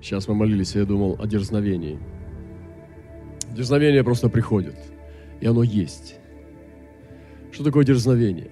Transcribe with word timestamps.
Сейчас 0.00 0.28
мы 0.28 0.34
молились, 0.34 0.74
и 0.74 0.78
я 0.78 0.84
думал 0.84 1.16
о 1.18 1.26
дерзновении. 1.26 1.98
Дерзновение 3.54 4.04
просто 4.04 4.28
приходит, 4.28 4.76
и 5.40 5.46
оно 5.46 5.62
есть. 5.62 6.16
Что 7.50 7.64
такое 7.64 7.84
дерзновение? 7.84 8.50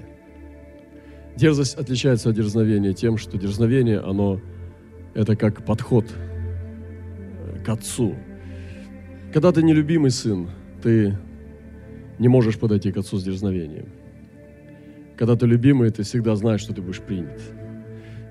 Дерзость 1.37 1.75
отличается 1.75 2.31
от 2.31 2.37
дерзновения 2.37 2.93
тем, 2.95 3.19
что 3.19 3.39
дерзновение, 3.39 4.01
оно 4.01 4.41
это 5.15 5.37
как 5.37 5.65
подход 5.65 6.07
э, 6.07 7.63
к 7.65 7.69
отцу. 7.69 8.15
Когда 9.33 9.53
ты 9.53 9.63
нелюбимый 9.63 10.11
сын, 10.11 10.49
ты 10.83 11.17
не 12.19 12.29
можешь 12.29 12.59
подойти 12.59 12.91
к 12.91 12.97
отцу 12.97 13.19
с 13.19 13.25
дерзновением. 13.25 13.89
Когда 15.17 15.37
ты 15.37 15.47
любимый, 15.47 15.91
ты 15.91 16.03
всегда 16.03 16.35
знаешь, 16.37 16.63
что 16.63 16.75
ты 16.75 16.83
будешь 16.83 17.01
принят. 17.01 17.41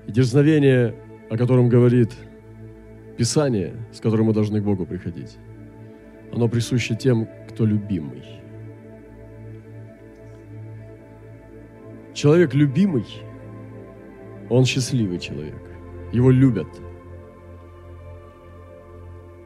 И 0.06 0.12
дерзновение, 0.12 0.94
о 1.30 1.36
котором 1.36 1.68
говорит 1.68 2.12
Писание, 3.16 3.74
с 3.92 4.00
которым 4.00 4.26
мы 4.26 4.34
должны 4.34 4.60
к 4.60 4.64
Богу 4.64 4.84
приходить, 4.84 5.38
оно 6.32 6.48
присуще 6.48 6.94
тем, 6.94 7.28
кто 7.48 7.64
любимый. 7.64 8.22
Человек 12.14 12.54
любимый, 12.54 13.06
он 14.50 14.64
счастливый 14.64 15.18
человек. 15.18 15.62
Его 16.12 16.30
любят. 16.30 16.68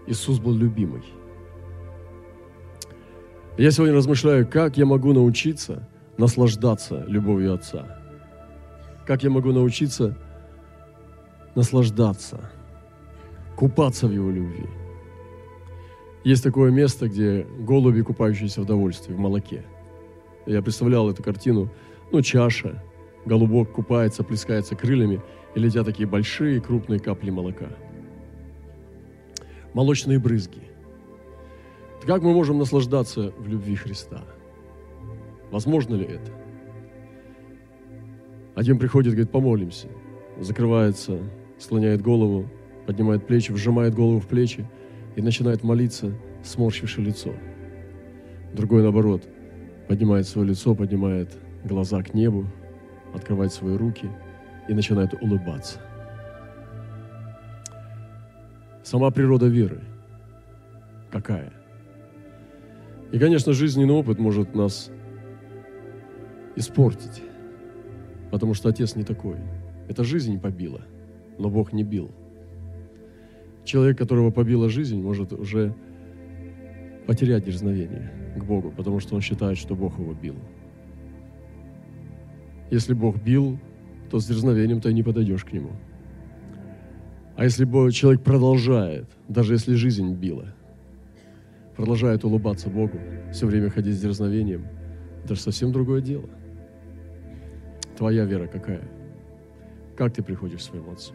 Иисус 0.07 0.39
был 0.39 0.55
любимый. 0.55 1.03
Я 3.57 3.71
сегодня 3.71 3.95
размышляю, 3.95 4.47
как 4.49 4.77
я 4.77 4.87
могу 4.87 5.13
научиться 5.13 5.89
наслаждаться 6.17 7.05
любовью 7.07 7.55
Отца. 7.55 7.99
Как 9.07 9.23
я 9.23 9.31
могу 9.31 9.53
научиться 9.53 10.17
наслаждаться, 11.55 12.51
купаться 13.61 14.09
в 14.09 14.13
Его 14.13 14.31
любви. 14.31 14.67
Есть 16.25 16.43
такое 16.43 16.73
место, 16.73 17.09
где 17.09 17.47
голуби, 17.61 18.01
купающиеся 18.01 18.63
в 18.63 18.67
довольстве, 18.67 19.15
в 19.15 19.19
молоке. 19.19 19.63
Я 20.47 20.63
представлял 20.63 21.09
эту 21.09 21.23
картину– 21.23 21.71
ну, 22.13 22.23
чаша, 22.23 22.83
голубок 23.25 23.71
купается, 23.71 24.25
плескается 24.25 24.75
крыльями, 24.75 25.21
и 25.55 25.61
летят 25.61 25.87
такие 25.87 26.09
большие 26.09 26.61
крупные 26.61 26.99
капли 26.99 27.31
молока. 27.31 27.69
Молочные 29.75 30.19
брызги. 30.19 30.63
Как 32.05 32.23
мы 32.23 32.33
можем 32.33 32.59
наслаждаться 32.59 33.33
в 33.39 33.47
любви 33.47 33.77
Христа? 33.77 34.25
Возможно 35.51 35.95
ли 35.95 36.05
это? 36.05 36.33
Один 38.57 38.79
приходит, 38.79 39.13
говорит, 39.13 39.31
помолимся. 39.31 39.89
Закрывается, 40.41 41.19
склоняет 41.59 42.03
голову, 42.03 42.49
поднимает 42.91 43.25
плечи, 43.25 43.53
вжимает 43.53 43.95
голову 43.95 44.19
в 44.19 44.27
плечи 44.27 44.67
и 45.15 45.23
начинает 45.23 45.63
молиться, 45.63 46.13
сморщивши 46.43 47.01
лицо. 47.01 47.31
Другой, 48.53 48.83
наоборот, 48.83 49.29
поднимает 49.87 50.27
свое 50.27 50.49
лицо, 50.49 50.75
поднимает 50.75 51.33
глаза 51.63 52.03
к 52.03 52.15
небу, 52.15 52.47
открывает 53.15 53.53
свои 53.53 53.77
руки 53.77 54.11
и 54.69 54.75
начинает 54.75 55.15
улыбаться. 55.23 55.79
Сама 58.83 59.13
природа 59.13 59.47
веры 59.47 59.83
какая? 61.13 61.53
И, 63.13 63.21
конечно, 63.21 63.53
жизненный 63.53 63.95
опыт 63.95 64.19
может 64.19 64.57
нас 64.57 64.91
испортить, 66.57 67.23
потому 68.33 68.55
что 68.55 68.69
Отец 68.69 68.97
не 68.97 69.05
такой. 69.05 69.37
Это 69.89 70.03
жизнь 70.03 70.41
побила, 70.41 70.81
но 71.39 71.51
Бог 71.51 71.73
не 71.73 71.85
бил. 71.85 72.11
Человек, 73.65 73.99
которого 73.99 74.31
побила 74.31 74.69
жизнь, 74.69 75.01
может 75.01 75.33
уже 75.33 75.75
потерять 77.07 77.45
дерзновение 77.45 78.13
к 78.37 78.45
Богу, 78.45 78.71
потому 78.71 79.01
что 79.01 79.15
он 79.15 79.21
считает, 79.21 79.59
что 79.59 79.75
Бог 79.75 79.99
его 79.99 80.15
бил. 80.15 80.37
Если 82.71 82.95
Бог 82.95 83.21
бил, 83.21 83.59
то 84.11 84.21
с 84.21 84.27
дерзновением 84.27 84.81
ты 84.81 84.93
не 84.93 85.03
подойдешь 85.03 85.45
к 85.45 85.53
Нему. 85.53 85.73
А 87.37 87.45
если 87.45 87.65
человек 87.91 88.23
продолжает, 88.23 89.07
даже 89.29 89.55
если 89.55 89.75
жизнь 89.75 90.15
била, 90.15 90.55
продолжает 91.77 92.25
улыбаться 92.25 92.69
Богу, 92.69 93.01
все 93.33 93.47
время 93.47 93.71
ходить 93.71 93.97
с 93.97 94.01
дерзновением, 94.01 94.67
это 95.25 95.35
же 95.35 95.41
совсем 95.41 95.73
другое 95.73 96.01
дело. 96.01 96.29
Твоя 97.97 98.25
вера 98.25 98.47
какая? 98.47 98.83
Как 99.97 100.13
ты 100.13 100.23
приходишь 100.23 100.61
к 100.61 100.63
своему 100.63 100.93
Отцу? 100.93 101.15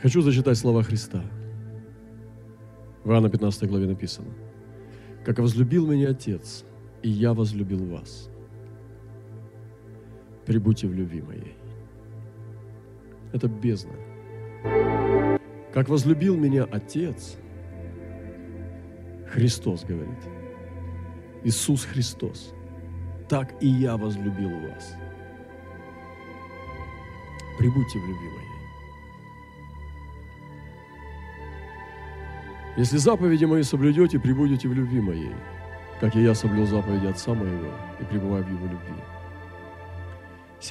Хочу 0.00 0.20
зачитать 0.20 0.56
слова 0.56 0.82
Христа. 0.84 1.22
В 3.02 3.10
Иоанна 3.10 3.28
15 3.28 3.68
главе 3.68 3.86
написано. 3.86 4.28
«Как 5.24 5.40
возлюбил 5.40 5.86
меня 5.86 6.10
Отец, 6.10 6.64
и 7.02 7.10
я 7.10 7.34
возлюбил 7.34 7.84
вас. 7.84 8.30
Прибудьте 10.46 10.86
в 10.86 10.94
любви 10.94 11.20
моей. 11.20 11.56
Это 13.32 13.48
бездна. 13.48 13.94
Как 15.72 15.88
возлюбил 15.88 16.36
меня 16.36 16.64
Отец, 16.64 17.36
Христос 19.28 19.84
говорит, 19.84 20.18
Иисус 21.44 21.84
Христос, 21.84 22.54
так 23.28 23.52
и 23.60 23.68
я 23.68 23.96
возлюбил 23.96 24.50
вас. 24.60 24.94
Прибудьте 27.58 27.98
в 27.98 28.02
любви 28.02 28.28
моей. 28.30 28.47
Если 32.78 32.96
заповеди 32.96 33.44
мои 33.44 33.62
соблюдете, 33.62 34.18
прибудете 34.18 34.68
в 34.68 34.72
любви 34.72 35.00
моей– 35.00 35.34
как 36.00 36.14
и 36.14 36.22
я 36.22 36.34
соблюл 36.34 36.66
заповеди 36.66 37.06
Отца 37.06 37.34
моего 37.34 37.72
и 38.00 38.04
пребываю 38.04 38.44
в 38.44 38.48
Его 38.48 38.66
любви. 38.66 38.94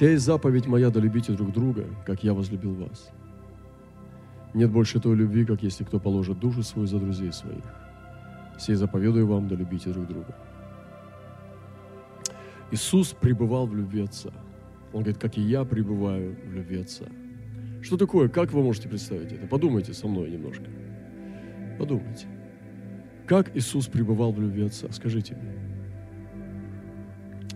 Есть 0.00 0.24
заповедь 0.24 0.66
моя, 0.66 0.90
да 0.90 1.00
любите 1.00 1.32
друг 1.32 1.52
друга, 1.52 1.86
как 2.06 2.24
я 2.24 2.34
возлюбил 2.34 2.74
вас. 2.74 3.10
Нет 4.54 4.70
больше 4.70 5.00
той 5.00 5.16
любви, 5.16 5.44
как 5.44 5.62
если 5.62 5.84
кто 5.84 6.00
положит 6.00 6.38
душу 6.38 6.62
свою 6.62 6.86
за 6.86 6.98
друзей 6.98 7.32
своих. 7.32 7.64
Сей 8.58 8.74
заповедую 8.74 9.26
вам, 9.26 9.48
да 9.48 9.54
любите 9.54 9.90
друг 9.90 10.06
друга. 10.06 10.34
Иисус 12.70 13.12
пребывал 13.12 13.66
в 13.66 13.76
любви 13.76 14.02
Отца. 14.02 14.30
Он 14.92 15.02
говорит, 15.02 15.18
как 15.18 15.36
и 15.36 15.42
я 15.42 15.64
пребываю 15.64 16.36
в 16.46 16.54
любви 16.54 16.80
Отца. 16.80 17.04
Что 17.82 17.96
такое? 17.96 18.28
Как 18.28 18.52
вы 18.52 18.62
можете 18.62 18.88
представить 18.88 19.32
это? 19.32 19.46
Подумайте 19.46 19.92
со 19.92 20.08
мной 20.08 20.30
немножко. 20.30 20.64
Подумайте. 21.78 22.26
Как 23.26 23.54
Иисус 23.56 23.86
пребывал 23.86 24.32
в 24.32 24.40
любви 24.40 24.64
Отца? 24.64 24.88
Скажите 24.90 25.34
мне. 25.36 25.52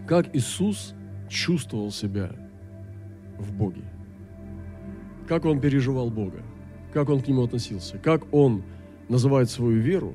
Как 0.06 0.34
Иисус 0.34 0.94
чувствовал 1.28 1.90
себя 1.90 2.30
в 3.38 3.52
Боге? 3.52 3.82
Как 5.28 5.44
Он 5.44 5.60
переживал 5.60 6.10
Бога? 6.10 6.42
Как 6.92 7.08
Он 7.08 7.20
к 7.20 7.28
Нему 7.28 7.44
относился? 7.44 7.98
Как 7.98 8.32
Он 8.32 8.62
называет 9.08 9.50
свою 9.50 9.80
веру? 9.80 10.14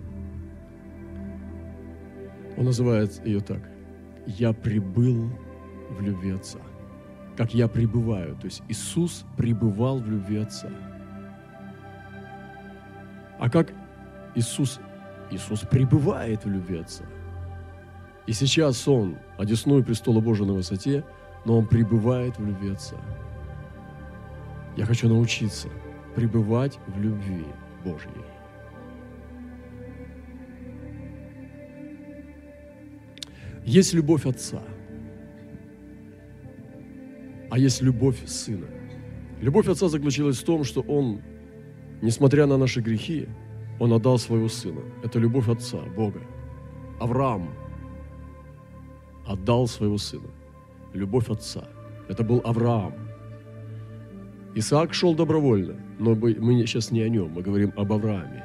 Он 2.57 2.66
называет 2.66 3.25
ее 3.25 3.40
так. 3.40 3.62
«Я 4.25 4.51
прибыл 4.51 5.29
в 5.90 6.01
любви 6.01 6.31
Отца». 6.31 6.59
Как 7.38 7.53
я 7.53 7.67
пребываю. 7.67 8.35
То 8.35 8.46
есть 8.46 8.63
Иисус 8.67 9.25
пребывал 9.38 10.00
в 10.00 10.09
любви 10.09 10.38
Отца. 10.38 10.69
А 13.40 13.50
как 13.50 13.73
Иисус 14.38 14.80
Иисус 15.31 15.62
пребывает 15.62 16.46
в 16.46 16.50
любви 16.50 16.78
Отца. 16.78 17.03
И 18.28 18.34
сейчас 18.34 18.88
Он 18.88 19.18
одесную 19.38 19.84
престола 19.84 20.22
Божия 20.22 20.46
на 20.46 20.53
высоте, 20.53 21.03
но 21.44 21.58
Он 21.58 21.68
пребывает 21.68 22.38
в 22.38 22.46
любви 22.46 22.72
Отца. 22.72 22.96
Я 24.78 24.86
хочу 24.86 25.09
научиться 25.09 25.70
пребывать 26.16 26.78
в 26.88 27.02
любви 27.02 27.46
Божьей. 27.84 28.11
Есть 33.66 33.94
любовь 33.94 34.26
Отца, 34.26 34.61
а 37.50 37.58
есть 37.58 37.82
любовь 37.82 38.26
Сына. 38.28 38.67
Любовь 39.41 39.67
Отца 39.67 39.90
заключилась 39.90 40.38
в 40.38 40.46
том, 40.46 40.64
что 40.64 40.82
Он, 40.82 41.22
несмотря 42.02 42.46
на 42.46 42.58
наши 42.58 42.82
грехи, 42.82 43.28
он 43.79 43.94
отдал 43.94 44.18
своего 44.18 44.47
сына. 44.47 44.82
Это 45.03 45.20
любовь 45.20 45.50
Отца, 45.50 45.79
Бога. 45.96 46.22
Авраам 47.00 47.50
отдал 49.26 49.68
своего 49.68 49.97
сына. 49.97 50.29
Любовь 50.94 51.29
Отца. 51.29 51.68
Это 52.08 52.24
был 52.24 52.41
Авраам. 52.44 52.94
Исаак 54.56 54.94
шел 54.94 55.14
добровольно, 55.14 55.76
но 56.00 56.16
мы 56.16 56.66
сейчас 56.66 56.91
не 56.91 57.02
о 57.02 57.09
нем, 57.09 57.29
мы 57.29 57.41
говорим 57.44 57.72
об 57.76 57.94
Аврааме. 57.94 58.44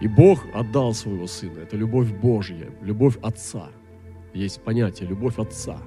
И 0.00 0.08
Бог 0.08 0.44
отдал 0.54 0.94
своего 0.94 1.26
сына. 1.26 1.60
Это 1.60 1.76
любовь 1.76 2.12
Божья, 2.12 2.70
любовь 2.82 3.16
Отца. 3.22 3.68
Есть 4.34 4.60
понятие 4.62 5.08
любовь 5.08 5.38
Отца. 5.38 5.78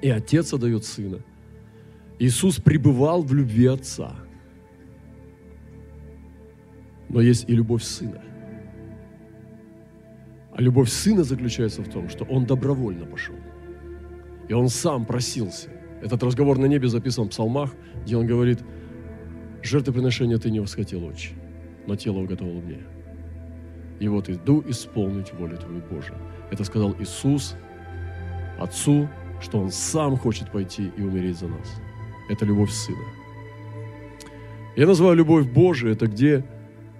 И 0.00 0.10
Отец 0.10 0.52
отдает 0.52 0.84
Сына. 0.84 1.20
Иисус 2.18 2.56
пребывал 2.56 3.22
в 3.22 3.32
любви 3.32 3.66
Отца. 3.66 4.16
Но 7.14 7.20
есть 7.20 7.48
и 7.48 7.54
любовь 7.54 7.84
Сына. 7.84 8.20
А 10.52 10.60
любовь 10.60 10.90
Сына 10.90 11.22
заключается 11.22 11.80
в 11.80 11.88
том, 11.88 12.08
что 12.08 12.24
Он 12.24 12.44
добровольно 12.44 13.06
пошел. 13.06 13.36
И 14.48 14.52
Он 14.52 14.68
сам 14.68 15.06
просился. 15.06 15.68
Этот 16.02 16.24
разговор 16.24 16.58
на 16.58 16.66
небе 16.66 16.88
записан 16.88 17.26
в 17.26 17.28
псалмах, 17.28 17.70
где 18.02 18.16
Он 18.16 18.26
говорит, 18.26 18.64
жертвоприношение 19.62 20.38
ты 20.38 20.50
не 20.50 20.58
восхотел, 20.58 21.04
Отче, 21.04 21.34
но 21.86 21.94
тело 21.94 22.18
уготовил 22.18 22.60
мне. 22.60 22.80
И 24.00 24.08
вот 24.08 24.28
иду 24.28 24.64
исполнить 24.66 25.32
волю 25.34 25.56
Твою 25.56 25.82
Божию. 25.88 26.18
Это 26.50 26.64
сказал 26.64 26.96
Иисус 26.98 27.54
Отцу, 28.58 29.08
что 29.40 29.60
Он 29.60 29.70
сам 29.70 30.16
хочет 30.16 30.50
пойти 30.50 30.90
и 30.96 31.00
умереть 31.00 31.38
за 31.38 31.46
нас. 31.46 31.80
Это 32.28 32.44
любовь 32.44 32.72
Сына. 32.72 33.06
Я 34.74 34.88
называю 34.88 35.14
любовь 35.14 35.46
Божию, 35.46 35.92
это 35.92 36.08
где 36.08 36.44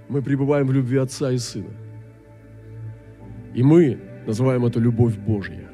мы 0.09 0.23
пребываем 0.23 0.67
в 0.67 0.73
любви 0.73 0.99
Отца 0.99 1.33
и 1.33 1.39
Сына. 1.39 1.71
И 3.55 3.63
мы 3.63 3.99
называем 4.27 4.65
это 4.65 4.81
любовь 4.81 5.17
Божья. 5.17 5.71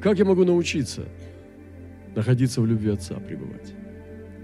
Как 0.00 0.18
я 0.18 0.24
могу 0.24 0.44
научиться 0.44 1.04
находиться 2.14 2.60
в 2.60 2.66
любви 2.66 2.90
Отца, 2.90 3.14
пребывать? 3.14 3.74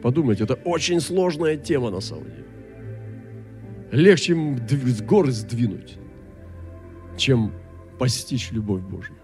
Подумайте, 0.02 0.44
это 0.44 0.54
очень 0.54 1.00
сложная 1.00 1.56
тема 1.56 1.90
на 1.90 2.00
самом 2.00 2.24
деле. 2.24 2.44
Легче 3.92 4.34
с 4.34 5.02
горы 5.02 5.32
сдвинуть, 5.32 5.96
чем 7.16 7.52
постичь 7.98 8.52
любовь 8.52 8.82
Божью. 8.82 9.16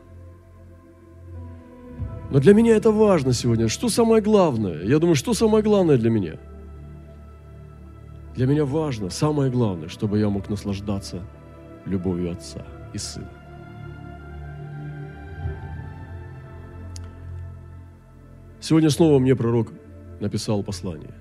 Но 2.31 2.41
для 2.41 2.55
меня 2.55 2.77
это 2.77 2.91
важно 2.91 3.35
сегодня. 3.35 3.69
Что 3.69 3.91
самое 3.91 4.23
главное? 4.23 4.83
Я 4.85 4.99
думаю, 4.99 5.17
что 5.17 5.35
самое 5.35 5.63
главное 5.63 5.99
для 5.99 6.11
меня? 6.11 6.39
Для 8.35 8.47
меня 8.47 8.65
важно, 8.65 9.11
самое 9.11 9.51
главное, 9.51 9.89
чтобы 9.89 10.19
я 10.19 10.29
мог 10.31 10.49
наслаждаться 10.49 11.23
любовью 11.85 12.33
Отца 12.33 12.65
и 12.95 12.99
Сына. 12.99 13.31
Сегодня 18.61 18.91
снова 18.91 19.19
мне 19.19 19.35
пророк 19.37 19.73
написал 20.21 20.63
послание. 20.63 21.13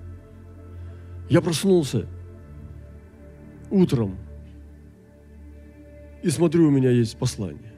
Я 1.28 1.42
проснулся 1.42 2.06
утром 3.70 4.16
и 6.22 6.30
смотрю, 6.30 6.68
у 6.68 6.70
меня 6.70 6.90
есть 6.90 7.18
послание. 7.18 7.72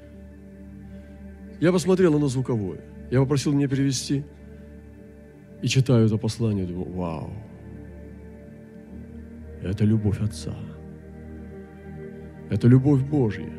Я 1.60 1.72
посмотрел 1.72 2.18
на 2.18 2.28
звуковое. 2.28 2.80
Я 3.10 3.20
попросил 3.20 3.52
мне 3.52 3.66
перевести 3.66 4.22
и 5.62 5.68
читаю 5.68 6.06
это 6.06 6.18
послание, 6.18 6.66
думаю, 6.66 6.92
вау, 6.92 7.30
это 9.70 9.84
любовь 9.84 10.20
Отца. 10.20 10.54
Это 12.50 12.68
любовь 12.68 13.02
Божья. 13.02 13.52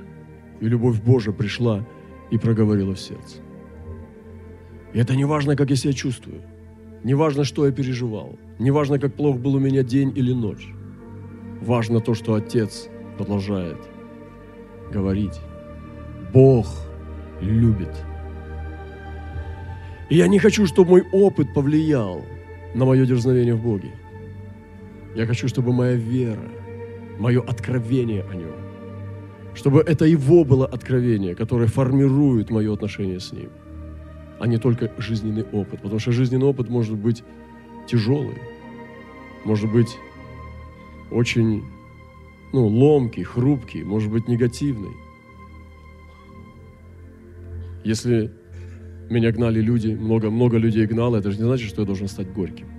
И 0.61 0.65
любовь 0.67 1.01
Божья 1.01 1.31
пришла 1.31 1.85
и 2.31 2.37
проговорила 2.37 2.93
в 2.93 2.99
сердце. 2.99 3.37
И 4.93 4.99
это 4.99 5.15
не 5.15 5.25
важно, 5.25 5.55
как 5.55 5.69
я 5.69 5.75
себя 5.75 5.93
чувствую. 5.93 6.41
Не 7.03 7.13
важно, 7.13 7.43
что 7.43 7.65
я 7.65 7.71
переживал. 7.71 8.37
Не 8.59 8.71
важно, 8.71 8.99
как 8.99 9.13
плохо 9.13 9.37
был 9.37 9.55
у 9.55 9.59
меня 9.59 9.83
день 9.83 10.13
или 10.15 10.31
ночь. 10.31 10.67
Важно 11.61 11.99
то, 11.99 12.13
что 12.13 12.35
Отец 12.35 12.87
продолжает 13.17 13.77
говорить. 14.91 15.39
Бог 16.33 16.67
любит. 17.41 17.93
И 20.09 20.17
я 20.17 20.27
не 20.27 20.39
хочу, 20.39 20.65
чтобы 20.67 20.91
мой 20.91 21.03
опыт 21.11 21.53
повлиял 21.53 22.23
на 22.75 22.85
мое 22.85 23.05
дерзновение 23.05 23.55
в 23.55 23.63
Боге. 23.63 23.91
Я 25.15 25.25
хочу, 25.25 25.47
чтобы 25.47 25.71
моя 25.71 25.95
вера, 25.95 26.51
мое 27.17 27.41
откровение 27.41 28.23
о 28.29 28.35
Нем, 28.35 28.51
чтобы 29.53 29.79
это 29.79 30.05
Его 30.05 30.43
было 30.43 30.65
откровение, 30.65 31.35
которое 31.35 31.67
формирует 31.67 32.49
мое 32.49 32.73
отношение 32.73 33.21
с 33.21 33.31
Ним, 33.31 33.49
а 34.39 34.47
не 34.47 34.57
только 34.57 34.91
жизненный 34.97 35.43
опыт. 35.43 35.81
Потому 35.81 35.99
что 35.99 36.11
жизненный 36.11 36.45
опыт 36.45 36.69
может 36.69 36.97
быть 36.97 37.23
тяжелый, 37.87 38.37
может 39.45 39.71
быть 39.71 39.97
очень 41.11 41.63
ну, 42.51 42.67
ломкий, 42.67 43.23
хрупкий, 43.23 43.83
может 43.83 44.11
быть 44.11 44.27
негативный. 44.27 44.91
Если 47.85 48.31
меня 49.09 49.31
гнали 49.31 49.61
люди, 49.61 49.93
много-много 49.93 50.57
людей 50.57 50.85
гнало, 50.87 51.17
это 51.17 51.31
же 51.31 51.37
не 51.37 51.43
значит, 51.43 51.69
что 51.69 51.83
я 51.83 51.85
должен 51.85 52.09
стать 52.09 52.33
горьким. 52.33 52.74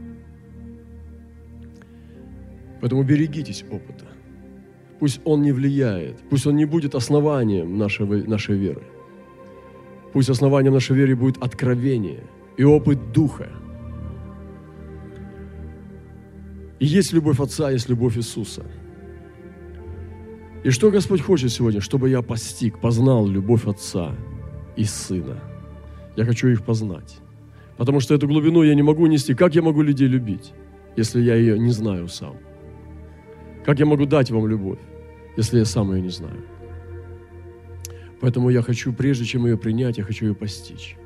Поэтому 2.86 3.02
берегитесь 3.02 3.64
опыта. 3.68 4.04
Пусть 5.00 5.20
он 5.24 5.42
не 5.42 5.50
влияет, 5.50 6.20
пусть 6.30 6.46
он 6.46 6.54
не 6.54 6.66
будет 6.66 6.94
основанием 6.94 7.76
нашей, 7.76 8.06
нашей 8.28 8.56
веры. 8.56 8.84
Пусть 10.12 10.30
основанием 10.30 10.72
нашей 10.72 10.94
веры 10.94 11.16
будет 11.16 11.42
откровение 11.42 12.22
и 12.56 12.62
опыт 12.62 13.10
Духа. 13.12 13.48
И 16.78 16.86
есть 16.86 17.12
любовь 17.12 17.40
Отца, 17.40 17.72
есть 17.72 17.88
любовь 17.88 18.16
Иисуса. 18.18 18.62
И 20.62 20.70
что 20.70 20.92
Господь 20.92 21.22
хочет 21.22 21.50
сегодня? 21.50 21.80
Чтобы 21.80 22.08
я 22.08 22.22
постиг, 22.22 22.80
познал 22.80 23.26
любовь 23.26 23.66
Отца 23.66 24.14
и 24.76 24.84
Сына. 24.84 25.40
Я 26.14 26.24
хочу 26.24 26.46
их 26.46 26.64
познать. 26.64 27.18
Потому 27.78 27.98
что 27.98 28.14
эту 28.14 28.28
глубину 28.28 28.62
я 28.62 28.76
не 28.76 28.82
могу 28.82 29.08
нести. 29.08 29.34
Как 29.34 29.56
я 29.56 29.62
могу 29.62 29.82
людей 29.82 30.06
любить, 30.06 30.52
если 30.96 31.20
я 31.20 31.34
ее 31.34 31.58
не 31.58 31.72
знаю 31.72 32.06
сам? 32.06 32.36
Как 33.66 33.80
я 33.80 33.84
могу 33.84 34.06
дать 34.06 34.30
вам 34.30 34.46
любовь, 34.46 34.78
если 35.36 35.58
я 35.58 35.64
сам 35.64 35.92
ее 35.92 36.00
не 36.00 36.08
знаю? 36.08 36.40
Поэтому 38.20 38.48
я 38.48 38.62
хочу, 38.62 38.92
прежде 38.92 39.24
чем 39.24 39.44
ее 39.44 39.58
принять, 39.58 39.98
я 39.98 40.04
хочу 40.04 40.26
ее 40.26 40.34
постичь. 40.36 40.96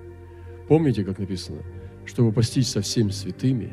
Помните, 0.68 1.02
как 1.02 1.18
написано? 1.18 1.62
Чтобы 2.04 2.32
постичь 2.32 2.66
со 2.66 2.82
всеми 2.82 3.12
святыми, 3.12 3.72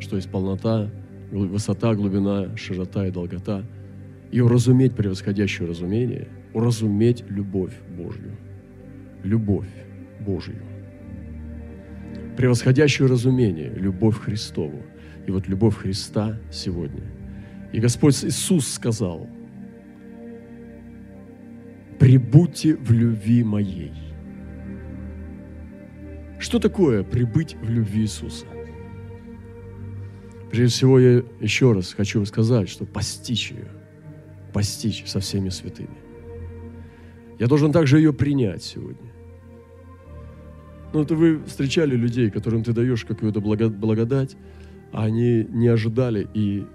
что 0.00 0.16
есть 0.16 0.30
полнота, 0.30 0.90
высота, 1.32 1.94
глубина, 1.94 2.54
широта 2.58 3.06
и 3.06 3.10
долгота, 3.10 3.64
и 4.30 4.42
уразуметь 4.42 4.94
превосходящее 4.94 5.66
разумение, 5.66 6.28
уразуметь 6.52 7.24
любовь 7.30 7.72
Божью. 7.96 8.36
Любовь 9.24 9.72
Божью. 10.20 10.60
Превосходящее 12.36 13.08
разумение, 13.08 13.70
любовь 13.70 14.20
Христову. 14.20 14.82
И 15.26 15.30
вот 15.30 15.48
любовь 15.48 15.76
Христа 15.78 16.38
сегодня– 16.50 17.02
и 17.72 17.80
Господь 17.80 18.24
Иисус 18.24 18.68
сказал, 18.68 19.28
прибудьте 21.98 22.76
в 22.76 22.90
любви 22.92 23.42
моей. 23.42 23.92
Что 26.38 26.58
такое 26.58 27.02
прибыть 27.02 27.56
в 27.56 27.68
любви 27.68 28.02
Иисуса? 28.02 28.46
Прежде 30.50 30.74
всего, 30.74 30.98
я 30.98 31.22
еще 31.40 31.72
раз 31.72 31.92
хочу 31.92 32.24
сказать, 32.24 32.68
что 32.68 32.84
постичь 32.84 33.50
ее, 33.50 33.68
постичь 34.52 35.04
со 35.06 35.20
всеми 35.20 35.48
святыми. 35.48 35.96
Я 37.38 37.46
должен 37.46 37.72
также 37.72 37.98
ее 37.98 38.12
принять 38.12 38.62
сегодня. 38.62 39.12
Ну, 40.92 41.02
это 41.02 41.14
вы 41.14 41.42
встречали 41.44 41.96
людей, 41.96 42.30
которым 42.30 42.62
ты 42.62 42.72
даешь 42.72 43.04
какую-то 43.04 43.40
благодать, 43.40 44.36
они 44.92 45.44
не 45.44 45.68
ожидали 45.68 46.26
и 46.34 46.66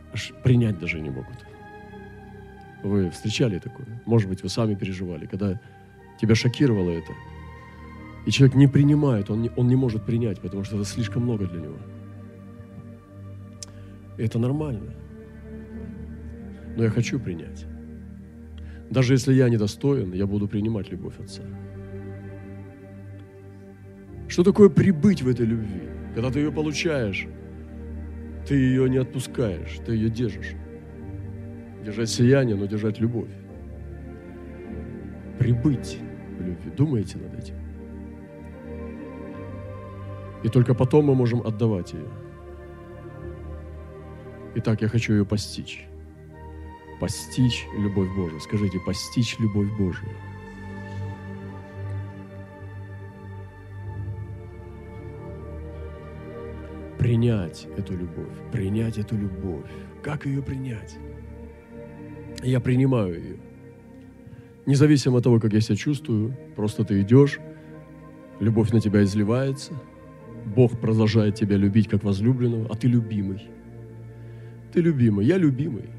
принять 0.43 0.79
даже 0.79 0.99
не 0.99 1.09
могут. 1.09 1.45
Вы 2.83 3.09
встречали 3.09 3.59
такое? 3.59 3.87
Может 4.05 4.29
быть, 4.29 4.43
вы 4.43 4.49
сами 4.49 4.75
переживали, 4.75 5.25
когда 5.25 5.59
тебя 6.19 6.35
шокировало 6.35 6.89
это. 6.89 7.13
И 8.25 8.31
человек 8.31 8.55
не 8.55 8.67
принимает, 8.67 9.29
он 9.29 9.41
не, 9.41 9.51
он 9.55 9.67
не 9.67 9.75
может 9.75 10.05
принять, 10.05 10.39
потому 10.39 10.63
что 10.63 10.75
это 10.75 10.85
слишком 10.85 11.23
много 11.23 11.45
для 11.47 11.61
него. 11.61 11.77
И 14.17 14.23
это 14.23 14.39
нормально. 14.39 14.93
Но 16.77 16.83
я 16.83 16.89
хочу 16.89 17.19
принять. 17.19 17.65
Даже 18.89 19.13
если 19.13 19.33
я 19.33 19.49
недостоин, 19.49 20.13
я 20.13 20.27
буду 20.27 20.47
принимать 20.47 20.91
любовь 20.91 21.19
Отца. 21.19 21.43
Что 24.27 24.43
такое 24.43 24.69
прибыть 24.69 25.21
в 25.21 25.27
этой 25.27 25.45
любви? 25.45 25.81
Когда 26.13 26.29
ты 26.29 26.39
ее 26.39 26.51
получаешь, 26.51 27.27
ты 28.51 28.57
ее 28.57 28.89
не 28.89 28.97
отпускаешь, 28.97 29.77
ты 29.85 29.93
ее 29.93 30.09
держишь. 30.09 30.55
Держать 31.85 32.09
сияние, 32.09 32.57
но 32.57 32.65
держать 32.65 32.99
любовь. 32.99 33.29
Прибыть 35.39 35.97
в 36.37 36.41
любви. 36.41 36.69
Думаете 36.75 37.17
над 37.17 37.33
этим? 37.39 37.55
И 40.43 40.49
только 40.49 40.73
потом 40.73 41.05
мы 41.05 41.15
можем 41.15 41.47
отдавать 41.47 41.93
ее. 41.93 42.09
Итак, 44.55 44.81
я 44.81 44.89
хочу 44.89 45.13
ее 45.13 45.25
постичь. 45.25 45.87
Постичь 46.99 47.65
любовь 47.77 48.09
Божию. 48.17 48.41
Скажите, 48.41 48.81
постичь 48.85 49.39
любовь 49.39 49.69
Божию. 49.77 50.11
Принять 57.01 57.67
эту 57.77 57.97
любовь, 57.97 58.37
принять 58.51 58.99
эту 58.99 59.17
любовь. 59.17 59.65
Как 60.03 60.27
ее 60.27 60.43
принять? 60.43 60.99
Я 62.43 62.59
принимаю 62.59 63.15
ее. 63.15 63.37
Независимо 64.67 65.17
от 65.17 65.23
того, 65.23 65.39
как 65.39 65.51
я 65.53 65.61
себя 65.61 65.75
чувствую, 65.75 66.37
просто 66.55 66.83
ты 66.83 67.01
идешь, 67.01 67.39
любовь 68.39 68.69
на 68.71 68.79
тебя 68.79 69.03
изливается, 69.03 69.73
Бог 70.55 70.79
продолжает 70.79 71.33
тебя 71.33 71.57
любить 71.57 71.87
как 71.87 72.03
возлюбленного, 72.03 72.67
а 72.69 72.75
ты 72.75 72.87
любимый. 72.87 73.49
Ты 74.71 74.81
любимый, 74.81 75.25
я 75.25 75.37
любимый. 75.37 75.89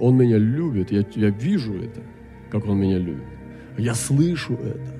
Он 0.00 0.16
меня 0.16 0.36
любит, 0.36 0.90
я, 0.90 1.04
я 1.14 1.30
вижу 1.30 1.74
это, 1.74 2.02
как 2.50 2.66
Он 2.66 2.80
меня 2.80 2.98
любит. 2.98 3.22
Я 3.78 3.94
слышу 3.94 4.54
это. 4.54 4.96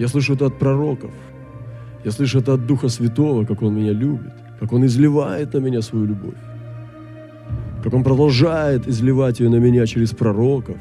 Я 0.00 0.08
слышу 0.08 0.34
это 0.34 0.46
от 0.46 0.58
пророков. 0.58 1.14
Я 2.04 2.10
слышу 2.10 2.40
это 2.40 2.54
от 2.54 2.66
Духа 2.66 2.88
Святого, 2.88 3.44
как 3.44 3.62
Он 3.62 3.74
меня 3.74 3.92
любит, 3.92 4.32
как 4.58 4.72
Он 4.72 4.84
изливает 4.84 5.54
на 5.54 5.58
меня 5.58 5.82
свою 5.82 6.06
любовь, 6.06 6.38
как 7.82 7.94
Он 7.94 8.02
продолжает 8.02 8.88
изливать 8.88 9.40
ее 9.40 9.48
на 9.48 9.60
меня 9.60 9.86
через 9.86 10.10
пророков, 10.10 10.76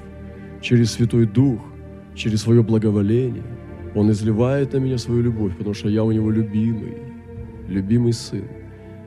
через 0.61 0.91
Святой 0.91 1.25
Дух, 1.25 1.61
через 2.15 2.41
свое 2.41 2.63
благоволение. 2.63 3.43
Он 3.93 4.09
изливает 4.09 4.73
на 4.73 4.77
меня 4.77 4.97
свою 4.97 5.21
любовь, 5.21 5.55
потому 5.57 5.75
что 5.75 5.89
я 5.89 6.03
у 6.03 6.11
Него 6.11 6.31
любимый, 6.31 6.97
любимый 7.67 8.13
сын. 8.13 8.45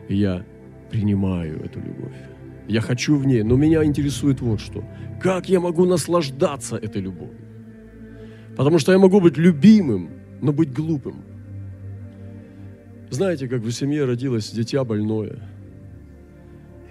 И 0.08 0.16
я 0.16 0.44
принимаю 0.90 1.64
эту 1.64 1.80
любовь. 1.80 2.14
Я 2.68 2.80
хочу 2.80 3.16
в 3.16 3.26
ней, 3.26 3.42
но 3.42 3.56
меня 3.56 3.84
интересует 3.84 4.40
вот 4.40 4.60
что. 4.60 4.84
Как 5.20 5.48
я 5.48 5.60
могу 5.60 5.84
наслаждаться 5.84 6.76
этой 6.76 7.02
любовью? 7.02 7.44
Потому 8.56 8.78
что 8.78 8.92
я 8.92 8.98
могу 8.98 9.20
быть 9.20 9.36
любимым, 9.36 10.08
но 10.40 10.52
быть 10.52 10.72
глупым. 10.72 11.33
Знаете, 13.14 13.46
как 13.46 13.60
в 13.60 13.70
семье 13.70 14.06
родилось 14.06 14.50
дитя 14.50 14.82
больное, 14.82 15.38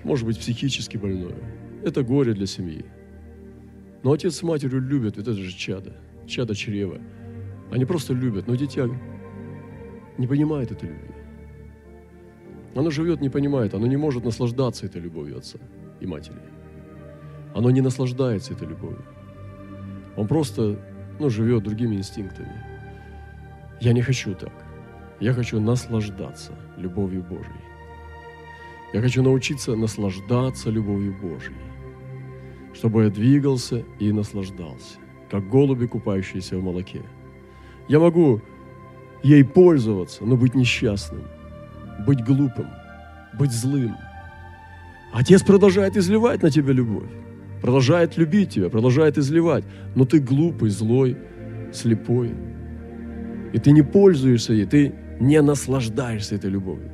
может 0.05 0.25
быть, 0.25 0.39
психически 0.39 0.95
больное. 0.95 1.35
Это 1.83 2.01
горе 2.01 2.33
для 2.33 2.45
семьи. 2.45 2.85
Но 4.03 4.13
отец 4.13 4.37
с 4.37 4.41
матерью 4.41 4.79
любят, 4.79 5.17
это 5.17 5.33
же 5.33 5.51
чадо, 5.51 5.97
чадо 6.25 6.55
чрева. 6.55 7.01
Они 7.71 7.83
просто 7.83 8.13
любят, 8.13 8.47
но 8.47 8.55
дитя 8.55 8.87
не 10.17 10.25
понимает 10.25 10.71
этой 10.71 10.87
любви. 10.87 11.13
Оно 12.73 12.89
живет, 12.89 13.19
не 13.19 13.29
понимает, 13.29 13.73
оно 13.73 13.85
не 13.85 13.97
может 13.97 14.23
наслаждаться 14.23 14.85
этой 14.85 15.01
любовью 15.01 15.39
отца 15.39 15.59
и 15.99 16.07
матери. 16.07 16.39
Оно 17.53 17.69
не 17.69 17.81
наслаждается 17.81 18.53
этой 18.53 18.69
любовью. 18.69 19.03
Он 20.15 20.29
просто 20.29 20.79
ну, 21.19 21.29
живет 21.29 21.63
другими 21.63 21.97
инстинктами. 21.97 22.63
Я 23.81 23.91
не 23.91 24.01
хочу 24.01 24.33
так. 24.35 24.53
Я 25.19 25.33
хочу 25.33 25.59
наслаждаться 25.59 26.53
любовью 26.77 27.23
Божьей. 27.23 27.63
Я 28.93 29.01
хочу 29.01 29.23
научиться 29.23 29.75
наслаждаться 29.75 30.69
любовью 30.69 31.15
Божьей, 31.19 31.55
чтобы 32.73 33.03
я 33.03 33.09
двигался 33.09 33.83
и 33.99 34.11
наслаждался, 34.11 34.97
как 35.31 35.47
голуби, 35.49 35.87
купающиеся 35.87 36.57
в 36.57 36.63
молоке. 36.63 37.01
Я 37.87 37.99
могу 37.99 38.41
ей 39.23 39.43
пользоваться, 39.43 40.25
но 40.25 40.35
быть 40.35 40.55
несчастным, 40.55 41.23
быть 42.05 42.23
глупым, 42.23 42.67
быть 43.39 43.51
злым. 43.51 43.95
Отец 45.11 45.43
продолжает 45.43 45.97
изливать 45.97 46.43
на 46.43 46.51
тебя 46.51 46.73
любовь 46.73 47.09
продолжает 47.63 48.17
любить 48.17 48.49
тебя, 48.49 48.69
продолжает 48.69 49.17
изливать, 49.17 49.63
но 49.95 50.03
ты 50.03 50.19
глупый, 50.19 50.69
злой, 50.69 51.15
слепой. 51.71 52.31
И 53.53 53.57
ты 53.57 53.71
не 53.71 53.81
пользуешься 53.81 54.51
ей, 54.51 54.65
ты 54.65 54.93
не 55.27 55.41
наслаждаешься 55.41 56.35
этой 56.35 56.49
любовью. 56.49 56.91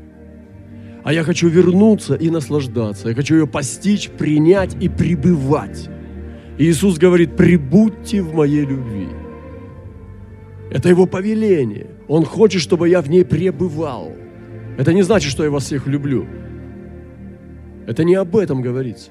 А 1.03 1.13
я 1.13 1.24
хочу 1.24 1.48
вернуться 1.48 2.15
и 2.15 2.29
наслаждаться. 2.29 3.09
Я 3.09 3.15
хочу 3.15 3.36
ее 3.36 3.48
постичь, 3.48 4.09
принять 4.09 4.75
и 4.81 4.89
пребывать. 4.89 5.89
И 6.57 6.65
Иисус 6.65 6.98
говорит, 6.98 7.36
прибудьте 7.36 8.21
в 8.21 8.33
моей 8.33 8.65
любви. 8.65 9.07
Это 10.71 10.89
Его 10.89 11.05
повеление. 11.05 11.88
Он 12.07 12.25
хочет, 12.25 12.62
чтобы 12.62 12.89
я 12.89 13.01
в 13.01 13.09
ней 13.09 13.24
пребывал. 13.24 14.12
Это 14.77 14.93
не 14.93 15.03
значит, 15.03 15.31
что 15.31 15.43
я 15.43 15.50
вас 15.50 15.65
всех 15.65 15.88
люблю. 15.88 16.27
Это 17.88 18.03
не 18.03 18.15
об 18.15 18.36
этом 18.36 18.62
говорится. 18.62 19.09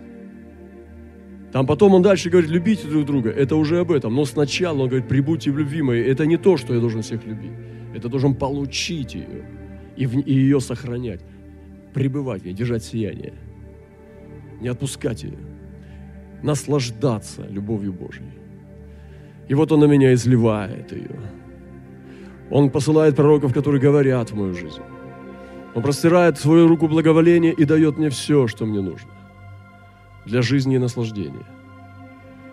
Там 1.53 1.67
потом 1.67 1.95
он 1.95 2.03
дальше 2.03 2.31
говорит, 2.31 2.51
любите 2.51 2.87
друг 2.87 3.07
друга. 3.07 3.31
Это 3.31 3.57
уже 3.57 3.81
об 3.81 3.91
этом. 3.91 4.15
Но 4.15 4.25
сначала 4.25 4.83
он 4.83 4.89
говорит, 4.89 5.09
прибудьте 5.09 5.51
в 5.51 5.59
любви 5.59 5.83
моей. 5.83 6.05
Это 6.05 6.27
не 6.27 6.37
то, 6.37 6.57
что 6.57 6.75
я 6.75 6.81
должен 6.81 7.03
всех 7.03 7.25
любить. 7.25 7.53
Это 7.95 8.09
должен 8.09 8.35
получить 8.35 9.15
ее 9.15 9.45
и, 9.97 10.07
в, 10.07 10.19
и 10.19 10.33
ее 10.33 10.61
сохранять. 10.61 11.21
Пребывать 11.95 12.43
в 12.43 12.45
ней, 12.45 12.55
держать 12.55 12.85
сияние. 12.85 13.35
Не 14.61 14.69
отпускать 14.69 15.25
ее. 15.25 15.39
Наслаждаться 16.43 17.47
любовью 17.49 17.93
Божьей. 17.93 18.31
И 19.49 19.55
вот 19.55 19.73
он 19.73 19.81
на 19.81 19.87
меня 19.87 20.13
изливает 20.13 20.93
ее. 20.93 21.19
Он 22.51 22.71
посылает 22.71 23.17
пророков, 23.17 23.53
которые 23.53 23.81
говорят 23.81 24.31
в 24.31 24.37
мою 24.37 24.55
жизнь. 24.55 24.83
Он 25.75 25.83
простирает 25.83 26.39
свою 26.39 26.69
руку 26.69 26.89
благоволения 26.89 27.53
и 27.53 27.65
дает 27.65 27.99
мне 27.99 28.11
все, 28.11 28.47
что 28.47 28.67
мне 28.67 28.81
нужно 28.81 29.11
для 30.29 30.43
жизни 30.43 30.77
и 30.77 30.79
наслаждения. 30.79 31.47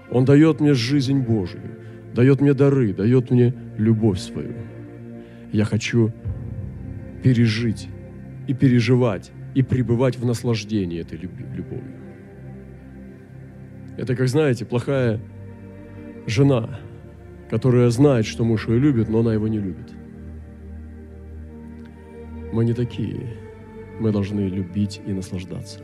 Он 0.10 0.26
дает 0.26 0.62
мне 0.62 0.74
жизнь 0.74 1.20
Божию, 1.20 1.80
дает 2.14 2.42
мне 2.42 2.54
дары, 2.54 2.94
дает 2.94 3.32
мне 3.32 3.54
любовь 3.78 4.20
свою. 4.20 4.54
Я 5.52 5.66
хочу 5.66 6.12
пережить 7.24 7.90
и 8.48 8.54
переживать, 8.54 9.32
и 9.54 9.64
пребывать 9.64 10.18
в 10.18 10.26
наслаждении 10.26 11.00
этой 11.00 11.18
любовью. 11.18 11.96
Это, 13.98 14.16
как 14.16 14.28
знаете, 14.28 14.66
плохая 14.66 15.20
жена, 16.28 16.80
которая 17.50 17.90
знает, 17.90 18.26
что 18.26 18.44
муж 18.44 18.68
ее 18.68 18.80
любит, 18.80 19.10
но 19.10 19.20
она 19.20 19.34
его 19.34 19.48
не 19.48 19.60
любит. 19.60 19.94
Мы 22.52 22.66
не 22.66 22.74
такие. 22.74 23.38
Мы 24.00 24.12
должны 24.12 24.42
любить 24.42 25.02
и 25.06 25.14
наслаждаться. 25.14 25.80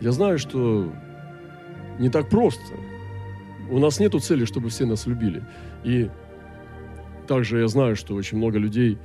Я 0.00 0.12
знаю, 0.12 0.38
что 0.38 0.92
не 1.98 2.08
так 2.08 2.28
просто. 2.28 2.74
У 3.70 3.78
нас 3.78 4.00
нет 4.00 4.14
цели, 4.22 4.44
чтобы 4.44 4.68
все 4.68 4.86
нас 4.86 5.06
любили. 5.06 5.42
И 5.84 6.08
также 7.26 7.60
я 7.60 7.68
знаю, 7.68 7.96
что 7.96 8.14
очень 8.14 8.38
много 8.38 8.58
людей, 8.58 8.98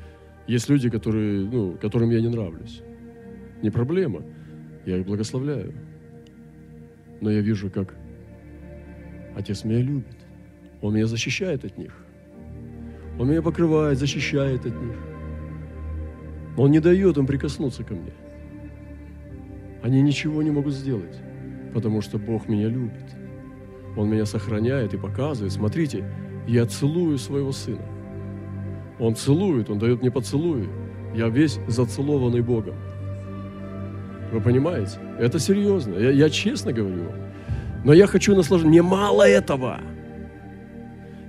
есть 0.48 0.70
люди, 0.70 0.90
которые, 0.90 1.46
ну, 1.46 1.78
которым 1.82 2.12
я 2.12 2.22
не 2.22 2.30
нравлюсь. 2.30 2.82
Не 3.62 3.70
проблема. 3.70 4.22
Я 4.86 4.98
их 4.98 5.06
благословляю. 5.06 5.74
Но 7.22 7.32
я 7.32 7.42
вижу, 7.42 7.70
как 7.70 7.96
Отец 9.36 9.64
меня 9.64 9.82
любит. 9.82 10.18
Он 10.82 10.94
меня 10.94 11.06
защищает 11.06 11.64
от 11.64 11.78
них. 11.78 11.94
Он 13.20 13.30
меня 13.30 13.42
покрывает, 13.42 13.98
защищает 13.98 14.66
от 14.66 14.76
них. 14.82 14.96
Он 16.58 16.72
не 16.72 16.80
дает 16.80 17.18
им 17.18 17.26
прикоснуться 17.26 17.84
ко 17.84 17.94
мне. 17.94 18.14
Они 19.84 20.02
ничего 20.02 20.44
не 20.44 20.52
могут 20.52 20.74
сделать, 20.74 21.18
потому 21.74 22.02
что 22.02 22.18
Бог 22.18 22.50
меня 22.50 22.68
любит. 22.68 23.21
Он 23.96 24.10
меня 24.10 24.26
сохраняет 24.26 24.94
и 24.94 24.98
показывает. 24.98 25.52
Смотрите, 25.52 26.06
я 26.48 26.66
целую 26.66 27.18
своего 27.18 27.52
сына. 27.52 27.86
Он 29.00 29.16
целует, 29.16 29.70
он 29.70 29.80
дает 29.80 30.02
мне 30.02 30.12
поцелуи. 30.12 30.70
Я 31.14 31.28
весь 31.28 31.60
зацелованный 31.68 32.42
Богом. 32.42 32.76
Вы 34.32 34.40
понимаете? 34.40 34.98
Это 35.20 35.40
серьезно. 35.40 35.96
Я, 35.96 36.12
я 36.12 36.30
честно 36.30 36.72
говорю 36.72 37.04
вам. 37.04 37.20
Но 37.84 37.94
я 37.94 38.08
хочу 38.08 38.36
наслаждаться. 38.36 38.70
Мне 38.70 38.82
мало 38.82 39.28
этого. 39.28 39.80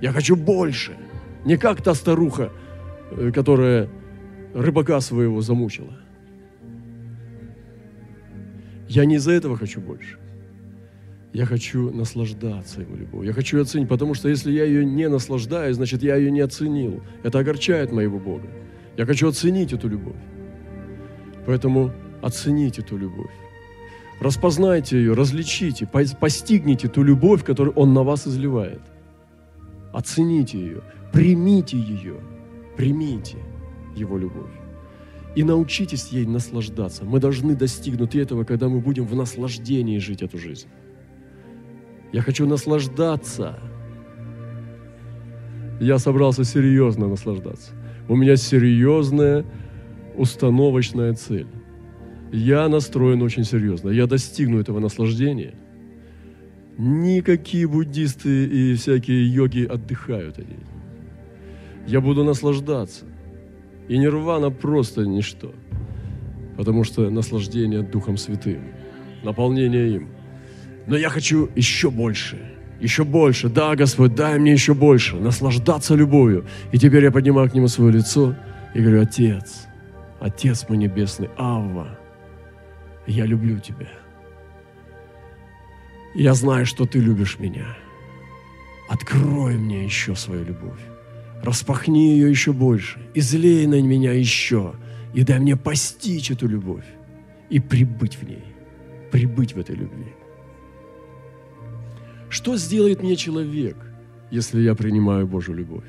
Я 0.01 0.11
хочу 0.11 0.35
больше. 0.35 0.93
Не 1.45 1.57
как 1.57 1.81
та 1.81 1.93
старуха, 1.93 2.51
э, 3.11 3.31
которая 3.31 3.89
рыбака 4.53 5.01
своего 5.01 5.41
замучила. 5.41 5.97
Я 8.87 9.05
не 9.05 9.15
из-за 9.15 9.31
этого 9.31 9.57
хочу 9.57 9.81
больше. 9.81 10.17
Я 11.33 11.45
хочу 11.47 11.91
наслаждаться 11.91 12.81
Его 12.81 12.95
любовью. 12.95 13.27
Я 13.27 13.33
хочу 13.33 13.57
ее 13.57 13.63
оценить, 13.63 13.89
потому 13.89 14.13
что 14.13 14.29
если 14.29 14.51
я 14.51 14.65
ее 14.65 14.85
не 14.85 15.09
наслаждаюсь, 15.09 15.77
значит, 15.77 16.03
я 16.03 16.15
ее 16.15 16.29
не 16.29 16.41
оценил. 16.41 17.01
Это 17.23 17.39
огорчает 17.39 17.91
моего 17.91 18.19
Бога. 18.19 18.47
Я 18.97 19.05
хочу 19.05 19.27
оценить 19.27 19.73
эту 19.73 19.89
любовь. 19.89 20.21
Поэтому 21.47 21.91
оцените 22.21 22.81
эту 22.81 22.97
любовь. 22.97 23.31
Распознайте 24.19 24.97
ее, 24.97 25.13
различите, 25.13 25.87
постигните 25.87 26.87
ту 26.87 27.01
любовь, 27.01 27.43
которую 27.43 27.73
Он 27.75 27.93
на 27.93 28.03
вас 28.03 28.27
изливает. 28.27 28.81
Оцените 29.91 30.59
ее, 30.59 30.81
примите 31.11 31.77
ее, 31.77 32.15
примите 32.77 33.37
Его 33.95 34.19
любовь 34.19 34.51
и 35.35 35.43
научитесь 35.43 36.09
ей 36.09 36.27
наслаждаться. 36.27 37.05
Мы 37.05 37.19
должны 37.19 37.55
достигнуть 37.55 38.15
этого, 38.15 38.43
когда 38.43 38.69
мы 38.69 38.79
будем 38.79 39.05
в 39.05 39.15
наслаждении 39.15 39.97
жить 39.97 40.21
эту 40.21 40.37
жизнь. 40.37 40.67
Я 42.13 42.21
хочу 42.21 42.45
наслаждаться. 42.45 43.59
я 45.79 45.97
собрался 45.97 46.43
серьезно 46.43 47.07
наслаждаться. 47.07 47.71
У 48.07 48.15
меня 48.15 48.35
серьезная 48.35 49.43
установочная 50.15 51.13
цель. 51.15 51.47
Я 52.31 52.69
настроен 52.69 53.23
очень 53.23 53.43
серьезно. 53.43 53.89
Я 53.89 54.05
достигну 54.05 54.59
этого 54.59 54.79
наслаждения. 54.79 55.55
Никакие 56.77 57.67
буддисты 57.67 58.45
и 58.45 58.75
всякие 58.75 59.27
йоги 59.33 59.65
отдыхают 59.65 60.37
они. 60.37 60.59
Я 61.87 61.99
буду 61.99 62.23
наслаждаться. 62.23 63.05
И 63.87 63.97
нирвана 63.97 64.51
просто 64.51 65.01
ничто. 65.01 65.51
Потому 66.57 66.83
что 66.83 67.09
наслаждение 67.09 67.81
Духом 67.81 68.17
Святым, 68.17 68.61
наполнение 69.23 69.95
им. 69.95 70.12
Но 70.87 70.97
я 70.97 71.09
хочу 71.09 71.49
еще 71.55 71.89
больше, 71.89 72.37
еще 72.79 73.03
больше. 73.03 73.49
Да, 73.49 73.75
Господь, 73.75 74.15
дай 74.15 74.37
мне 74.37 74.51
еще 74.51 74.73
больше, 74.73 75.15
наслаждаться 75.15 75.95
любовью. 75.95 76.45
И 76.71 76.77
теперь 76.77 77.03
я 77.03 77.11
поднимаю 77.11 77.49
к 77.49 77.53
Нему 77.53 77.67
свое 77.67 77.91
лицо 77.93 78.35
и 78.73 78.81
говорю, 78.81 79.01
Отец, 79.01 79.67
Отец 80.19 80.65
мой 80.67 80.77
Небесный, 80.77 81.29
Авва, 81.37 81.97
я 83.07 83.25
люблю 83.25 83.59
Тебя. 83.59 83.89
Я 86.15 86.33
знаю, 86.33 86.65
что 86.65 86.85
Ты 86.85 86.99
любишь 86.99 87.39
меня. 87.39 87.77
Открой 88.89 89.55
мне 89.55 89.85
еще 89.85 90.15
свою 90.15 90.43
любовь. 90.43 90.79
Распахни 91.41 92.11
ее 92.11 92.29
еще 92.29 92.53
больше. 92.53 92.99
Излей 93.13 93.65
на 93.65 93.81
меня 93.81 94.13
еще. 94.13 94.75
И 95.13 95.23
дай 95.23 95.39
мне 95.39 95.55
постичь 95.55 96.31
эту 96.31 96.47
любовь. 96.47 96.85
И 97.49 97.59
прибыть 97.59 98.15
в 98.15 98.23
ней. 98.23 98.43
Прибыть 99.11 99.53
в 99.53 99.59
этой 99.59 99.75
любви. 99.75 100.13
Что 102.33 102.57
сделает 102.57 103.03
мне 103.03 103.15
человек, 103.15 103.77
если 104.31 104.59
я 104.59 104.73
принимаю 104.73 105.27
Божью 105.27 105.53
любовь? 105.53 105.85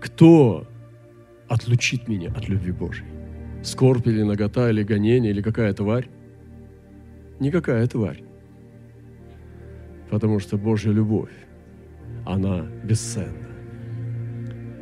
Кто 0.00 0.66
отлучит 1.46 2.08
меня 2.08 2.30
от 2.30 2.48
любви 2.48 2.72
Божьей? 2.72 3.04
Скорбь 3.62 4.06
или 4.06 4.22
нагота, 4.22 4.70
или 4.70 4.82
гонение, 4.82 5.30
или 5.30 5.42
какая 5.42 5.74
тварь? 5.74 6.08
Никакая 7.38 7.86
тварь. 7.86 8.24
Потому 10.08 10.38
что 10.40 10.56
Божья 10.56 10.90
любовь, 10.90 11.34
она 12.24 12.66
бесценна. 12.82 13.48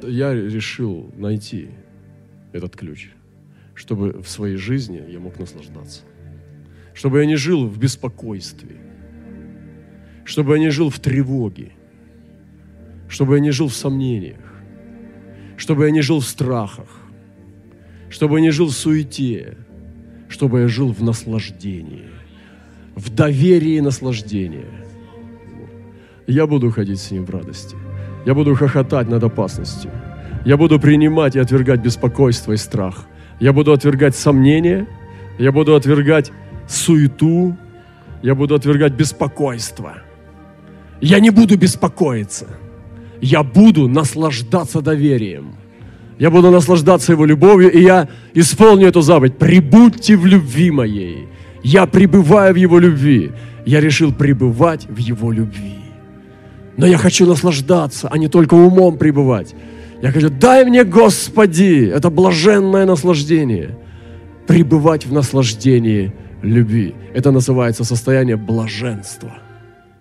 Я 0.05 0.33
решил 0.33 1.13
найти 1.17 1.71
этот 2.53 2.77
ключ, 2.77 3.11
чтобы 3.75 4.23
в 4.23 4.29
своей 4.29 4.55
жизни 4.55 5.03
я 5.09 5.19
мог 5.19 5.37
наслаждаться. 5.41 6.03
Чтобы 6.95 7.19
я 7.19 7.27
не 7.27 7.35
жил 7.35 7.67
в 7.67 7.77
беспокойстве. 7.77 8.90
Чтобы 10.31 10.53
я 10.53 10.61
не 10.61 10.71
жил 10.71 10.91
в 10.91 11.01
тревоге. 11.01 11.73
Чтобы 13.09 13.35
я 13.35 13.41
не 13.41 13.51
жил 13.51 13.67
в 13.67 13.75
сомнениях. 13.75 14.39
Чтобы 15.57 15.87
я 15.87 15.91
не 15.91 16.03
жил 16.03 16.21
в 16.21 16.25
страхах. 16.25 16.87
Чтобы 18.11 18.37
я 18.37 18.43
не 18.43 18.51
жил 18.51 18.69
в 18.69 18.73
суете. 18.73 19.57
Чтобы 20.29 20.61
я 20.61 20.69
жил 20.69 20.93
в 20.93 21.03
наслаждении. 21.03 22.05
В 22.95 23.13
доверии 23.13 23.81
наслаждения. 23.81 24.71
Я 26.29 26.47
буду 26.47 26.71
ходить 26.71 27.01
с 27.01 27.11
ним 27.11 27.25
в 27.25 27.31
радости. 27.31 27.77
Я 28.25 28.35
буду 28.35 28.55
хохотать 28.55 29.09
над 29.09 29.25
опасностью. 29.25 29.91
Я 30.45 30.57
буду 30.57 30.79
принимать 30.79 31.35
и 31.35 31.41
отвергать 31.41 31.81
беспокойство 31.83 32.53
и 32.53 32.57
страх. 32.57 33.05
Я 33.41 33.53
буду 33.53 33.73
отвергать 33.73 34.15
сомнения. 34.15 34.87
Я 35.41 35.51
буду 35.51 35.75
отвергать 35.75 36.31
суету. 36.69 37.57
Я 38.23 38.37
буду 38.37 38.55
отвергать 38.55 38.93
беспокойство. 38.93 40.05
Я 41.01 41.21
не 41.21 41.31
буду 41.31 41.57
беспокоиться. 41.57 42.47
Я 43.21 43.43
буду 43.43 43.89
наслаждаться 43.89 44.81
доверием. 44.81 45.55
Я 46.19 46.31
буду 46.31 46.51
наслаждаться 46.51 47.13
Его 47.13 47.25
любовью, 47.25 47.73
и 47.73 47.83
я 47.83 48.09
исполню 48.35 48.89
эту 48.89 49.01
заповедь. 49.01 49.39
Прибудьте 49.39 50.17
в 50.17 50.27
любви 50.27 50.71
моей. 50.71 51.29
Я 51.63 51.87
пребываю 51.87 52.55
в 52.55 52.57
Его 52.57 52.79
любви. 52.79 53.33
Я 53.67 53.81
решил 53.81 54.13
пребывать 54.13 54.87
в 54.89 54.99
Его 54.99 55.33
любви. 55.33 55.79
Но 56.77 56.87
я 56.87 56.99
хочу 56.99 57.27
наслаждаться, 57.27 58.09
а 58.09 58.19
не 58.19 58.29
только 58.29 58.55
умом 58.55 58.99
пребывать. 58.99 59.55
Я 60.03 60.13
хочу, 60.13 60.31
дай 60.31 60.65
мне, 60.65 60.85
Господи, 60.85 61.91
это 61.95 62.11
блаженное 62.11 62.87
наслаждение, 62.87 63.79
пребывать 64.47 65.07
в 65.07 65.13
наслаждении 65.13 66.13
любви. 66.43 66.95
Это 67.15 67.31
называется 67.33 67.85
состояние 67.85 68.37
блаженства. 68.37 69.31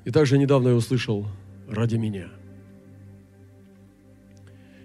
И 0.05 0.11
также 0.11 0.37
недавно 0.37 0.69
я 0.69 0.75
услышал 0.75 1.27
«ради 1.67 1.95
меня». 1.95 2.29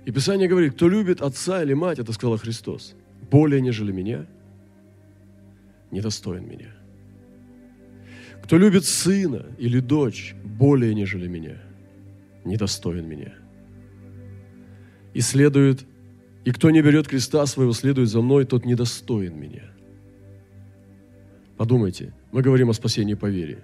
И 0.05 0.12
Писание 0.12 0.48
говорит, 0.48 0.74
кто 0.74 0.88
любит 0.88 1.22
отца 1.22 1.62
или 1.62 1.72
мать, 1.72 1.98
это 1.98 2.12
сказал 2.12 2.37
Христос, 2.37 2.94
более, 3.31 3.62
нежели 3.62 3.90
меня, 3.90 4.27
недостоин 5.90 6.46
меня. 6.46 6.74
Кто 8.42 8.59
любит 8.59 8.85
сына 8.85 9.46
или 9.57 9.81
дочь 9.81 10.35
более, 10.44 10.94
нежели 10.94 11.27
меня, 11.27 11.57
недостоин 12.44 13.09
меня– 13.09 13.33
и 15.14 15.20
следует, 15.20 15.87
и 16.44 16.50
кто 16.50 16.70
не 16.70 16.83
берет 16.83 17.09
креста 17.09 17.46
своего, 17.46 17.72
следует 17.72 18.09
за 18.09 18.20
мной, 18.20 18.44
тот 18.44 18.66
недостоин 18.66 19.38
меня. 19.38 19.62
Подумайте, 21.57 22.12
мы 22.33 22.42
говорим 22.42 22.68
о 22.70 22.74
спасении 22.74 23.14
по 23.14 23.27
вере. 23.27 23.62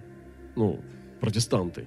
Ну, 0.54 0.80
протестанты, 1.20 1.86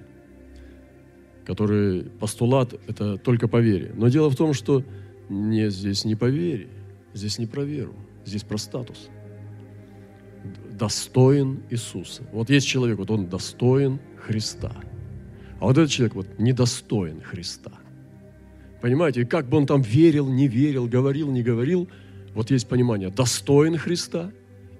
которые 1.44 2.04
постулат– 2.04 2.74
это 2.88 3.16
только 3.16 3.48
по 3.48 3.60
вере. 3.60 3.92
Но 3.94 4.08
дело 4.08 4.30
в 4.30 4.36
том, 4.36 4.54
что 4.54 4.82
не, 5.28 5.70
здесь 5.70 6.04
не 6.04 6.14
по 6.14 6.26
вере, 6.26 6.68
здесь 7.12 7.38
не 7.38 7.46
про 7.46 7.62
веру, 7.62 7.94
здесь 8.24 8.42
про 8.42 8.58
статус. 8.58 9.08
Достоин 10.70 11.62
Иисуса. 11.70 12.22
Вот 12.32 12.50
есть 12.50 12.66
человек, 12.66 12.98
вот 12.98 13.10
он 13.10 13.28
достоин 13.28 14.00
Христа. 14.18 14.72
А 15.60 15.66
вот 15.66 15.78
этот 15.78 15.90
человек 15.90 16.14
вот 16.14 16.38
недостоин 16.38 17.20
Христа– 17.20 17.72
Понимаете, 18.84 19.24
как 19.24 19.48
бы 19.48 19.56
он 19.56 19.66
там 19.66 19.80
верил, 19.80 20.28
не 20.28 20.46
верил, 20.46 20.86
говорил, 20.86 21.30
не 21.30 21.42
говорил, 21.42 21.88
вот 22.34 22.50
есть 22.50 22.68
понимание, 22.68 23.08
достоин 23.08 23.78
Христа 23.78 24.30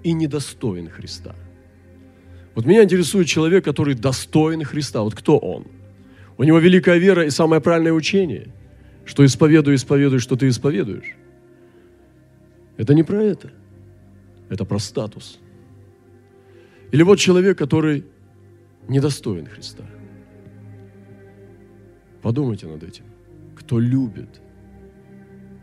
и 0.02 0.12
недостоин 0.12 0.90
Христа. 0.90 1.34
Вот 2.54 2.66
меня 2.66 2.84
интересует 2.84 3.26
человек, 3.26 3.64
который 3.64 3.94
достоин 3.94 4.62
Христа. 4.64 5.02
Вот 5.02 5.14
кто 5.14 5.38
он? 5.38 5.66
У 6.36 6.44
него 6.44 6.58
великая 6.58 6.98
вера 6.98 7.24
и 7.24 7.30
самое 7.30 7.60
правильное 7.60 7.92
учение, 7.92 8.48
что 9.04 9.24
исповедуй, 9.24 9.74
исповедуй, 9.74 10.18
что 10.18 10.36
ты 10.36 10.48
исповедуешь. 10.48 11.16
Это 12.76 12.94
не 12.94 13.02
про 13.02 13.22
это. 13.22 13.50
Это 14.48 14.64
про 14.64 14.78
статус. 14.78 15.38
Или 16.92 17.02
вот 17.02 17.18
человек, 17.18 17.58
который 17.58 18.04
недостоин 18.88 19.46
Христа. 19.46 19.84
Подумайте 22.22 22.66
над 22.66 22.82
этим 22.82 23.04
кто 23.64 23.80
любит 23.80 24.42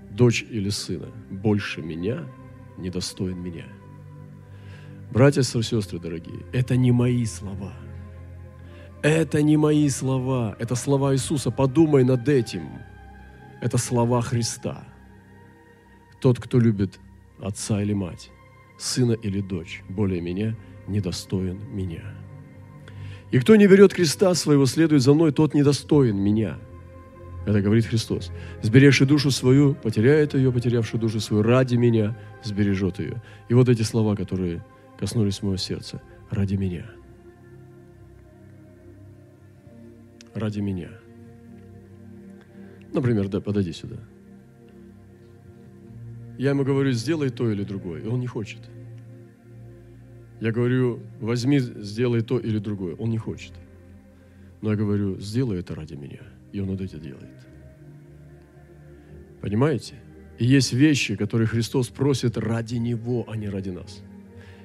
дочь 0.10 0.43
или 0.49 0.69
сына 0.69 1.08
больше 1.30 1.82
меня, 1.82 2.25
недостоин 2.77 3.38
меня. 3.38 3.65
Братья 5.12 5.41
и 5.41 5.43
сестры 5.43 6.00
дорогие, 6.00 6.45
это 6.54 6.76
не 6.76 6.91
мои 6.91 7.26
слова. 7.26 7.74
Это 9.04 9.41
не 9.41 9.58
мои 9.58 9.89
слова, 9.89 10.56
это 10.60 10.76
слова 10.76 11.13
Иисуса. 11.13 11.52
Подумай 11.52 12.04
над 12.04 12.30
этим. 12.30 12.69
Это 13.62 13.78
слова 13.78 14.21
Христа. 14.21 14.84
Тот, 16.19 16.39
кто 16.39 16.60
любит 16.60 17.00
отца 17.41 17.82
или 17.82 17.93
мать, 17.93 18.30
сына 18.78 19.13
или 19.13 19.41
дочь, 19.41 19.84
более 19.89 20.21
меня, 20.21 20.56
недостоин 20.88 21.60
меня. 21.74 22.04
И 23.32 23.39
кто 23.39 23.56
не 23.56 23.67
берет 23.67 23.93
креста 23.93 24.34
своего, 24.36 24.65
следует 24.65 25.02
за 25.02 25.13
мной, 25.13 25.32
тот 25.32 25.54
недостоин 25.54 26.17
меня– 26.17 26.58
это 27.45 27.62
говорит 27.62 27.86
Христос. 27.86 28.32
Сберегший 28.62 29.08
душу 29.08 29.32
свою, 29.32 29.74
потеряет 29.74 30.36
ее, 30.36 30.52
потерявший 30.52 31.00
душу 31.00 31.19
свою 31.19 31.41
ради 31.41 31.76
меня, 31.76 32.15
сбережет 32.43 33.00
ее. 33.00 33.21
И 33.50 33.54
вот 33.54 33.67
эти 33.67 33.82
слова, 33.82 34.15
которые 34.15 34.63
коснулись 35.02 35.42
моего 35.42 35.58
сердца. 35.58 36.02
Ради 36.30 36.56
меня. 36.56 36.90
Ради 40.34 40.62
меня. 40.62 40.92
Например, 42.94 43.28
да, 43.28 43.42
подойди 43.42 43.74
сюда. 43.74 43.98
Я 46.38 46.52
ему 46.52 46.64
говорю, 46.64 46.94
сделай 46.94 47.30
то 47.30 47.52
или 47.52 47.66
другое, 47.66 48.02
и 48.02 48.08
он 48.08 48.22
не 48.22 48.28
хочет. 48.28 48.62
Я 50.40 50.54
говорю, 50.54 51.02
возьми, 51.20 51.60
сделай 51.60 52.22
то 52.22 52.40
или 52.40 52.60
другое, 52.60 52.96
он 52.96 53.10
не 53.10 53.18
хочет. 53.18 53.52
Но 54.62 54.72
я 54.72 54.78
говорю, 54.78 55.20
сделай 55.20 55.60
это 55.60 55.76
ради 55.76 55.96
меня– 55.96 56.22
и 56.52 56.60
Он 56.60 56.68
вот 56.68 56.82
это 56.82 56.98
делает. 56.98 57.30
Понимаете? 59.42 59.96
И 60.38 60.46
есть 60.46 60.74
вещи, 60.74 61.16
которые 61.16 61.48
Христос 61.48 61.90
просит 61.90 62.38
ради 62.38 62.76
Него, 62.76 63.26
а 63.28 63.36
не 63.36 63.50
ради 63.50 63.70
нас. 63.70 64.04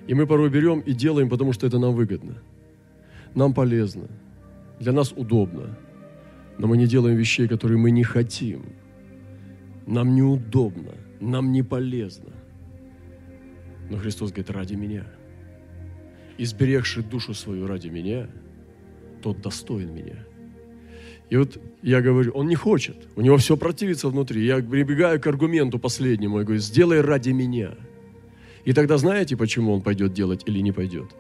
И 0.07 0.15
мы 0.15 0.27
порой 0.27 0.51
берем 0.51 0.81
и 0.81 0.93
делаем, 0.93 1.29
потому 1.29 1.53
что 1.53 1.67
это 1.67 1.79
нам 1.79 1.95
выгодно. 1.95 2.35
Нам 3.35 3.53
полезно. 3.55 4.09
Для 4.81 4.93
нас 4.93 5.13
удобно. 5.13 5.77
Но 6.59 6.67
мы 6.67 6.77
не 6.77 6.87
делаем 6.87 7.17
вещей, 7.17 7.49
которые 7.49 7.79
мы 7.79 7.91
не 7.91 8.05
хотим. 8.05 8.65
Нам 9.87 10.15
неудобно, 10.15 10.93
нам 11.21 11.53
не 11.53 11.63
полезно. 11.63 12.33
Но 13.91 13.99
Христос 13.99 14.31
говорит, 14.31 14.51
ради 14.51 14.75
меня. 14.75 15.05
Изберегший 16.39 17.03
душу 17.03 17.35
свою 17.35 17.67
ради 17.67 17.89
меня, 17.89 18.29
тот 19.23 19.41
достоин 19.41 19.95
меня. 19.95 20.17
И 21.31 21.37
вот 21.37 21.59
я 21.83 22.01
говорю, 22.01 22.33
он 22.33 22.47
не 22.47 22.55
хочет, 22.55 22.97
у 23.17 23.21
него 23.21 23.37
все 23.37 23.57
противится 23.57 24.09
внутри. 24.09 24.45
Я 24.45 24.59
прибегаю 24.59 25.21
к 25.21 25.27
аргументу 25.27 25.79
последнему, 25.79 26.39
я 26.39 26.45
говорю, 26.45 26.61
сделай 26.61 27.01
ради 27.01 27.31
меня. 27.31 27.75
И 28.67 28.73
тогда 28.73 28.99
знаете, 28.99 29.37
почему 29.37 29.73
он 29.73 29.81
пойдет 29.81 30.13
делать 30.13 30.43
или 30.45 30.59
не 30.59 30.73
пойдет? 30.73 31.15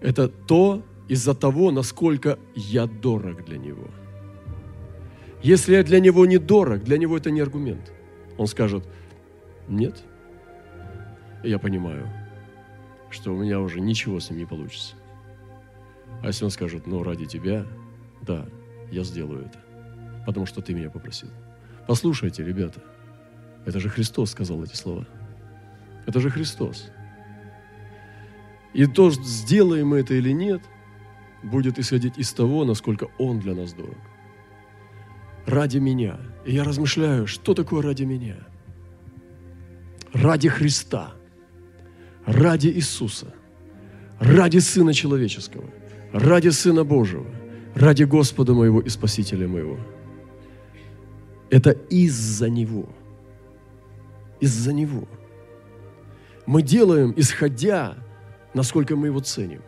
Это 0.00 0.26
то 0.28 0.82
из-за 1.06 1.34
того, 1.34 1.70
насколько 1.70 2.38
я 2.54 2.86
дорог 2.86 3.44
для 3.44 3.58
него. 3.58 3.88
Если 5.42 5.74
я 5.74 5.82
для 5.82 6.00
него 6.00 6.24
не 6.24 6.38
дорог, 6.38 6.82
для 6.82 6.96
него 6.96 7.18
это 7.18 7.30
не 7.30 7.40
аргумент. 7.40 7.92
Он 8.38 8.46
скажет, 8.46 8.88
нет. 9.68 10.02
Я 11.44 11.58
понимаю, 11.58 12.08
что 13.10 13.34
у 13.34 13.36
меня 13.36 13.60
уже 13.60 13.80
ничего 13.80 14.18
с 14.18 14.30
ним 14.30 14.38
не 14.38 14.46
получится. 14.46 14.94
А 16.22 16.28
если 16.28 16.46
он 16.46 16.50
скажет, 16.50 16.86
ну, 16.86 17.02
ради 17.02 17.26
тебя, 17.26 17.66
да, 18.22 18.46
я 18.90 19.04
сделаю 19.04 19.44
это, 19.44 19.58
потому 20.24 20.46
что 20.46 20.62
ты 20.62 20.72
меня 20.72 20.88
попросил. 20.88 21.28
Послушайте, 21.86 22.42
ребята, 22.42 22.80
это 23.66 23.78
же 23.78 23.90
Христос 23.90 24.30
сказал 24.30 24.64
эти 24.64 24.74
слова. 24.74 25.06
Это 26.06 26.20
же 26.20 26.30
Христос. 26.30 26.90
И 28.72 28.86
то, 28.86 29.10
сделаем 29.10 29.88
мы 29.88 29.98
это 29.98 30.14
или 30.14 30.30
нет, 30.30 30.62
будет 31.42 31.78
исходить 31.78 32.18
из 32.18 32.32
того, 32.32 32.64
насколько 32.64 33.08
Он 33.18 33.40
для 33.40 33.54
нас 33.54 33.72
дорог. 33.72 33.96
Ради 35.46 35.78
меня. 35.78 36.18
И 36.44 36.54
я 36.54 36.64
размышляю, 36.64 37.26
что 37.26 37.54
такое 37.54 37.82
ради 37.82 38.04
меня? 38.04 38.36
Ради 40.12 40.48
Христа. 40.48 41.12
Ради 42.26 42.68
Иисуса. 42.68 43.32
Ради 44.20 44.58
Сына 44.58 44.92
Человеческого. 44.92 45.70
Ради 46.12 46.48
Сына 46.48 46.84
Божьего. 46.84 47.26
Ради 47.74 48.04
Господа 48.04 48.54
моего 48.54 48.80
и 48.80 48.88
Спасителя 48.88 49.46
моего. 49.48 49.78
Это 51.50 51.70
из-за 51.70 52.50
Него. 52.50 52.88
Из-за 54.40 54.72
Него 54.72 55.06
мы 56.46 56.62
делаем, 56.62 57.12
исходя, 57.16 57.94
насколько 58.54 58.96
мы 58.96 59.08
его 59.08 59.20
ценим. 59.20 59.62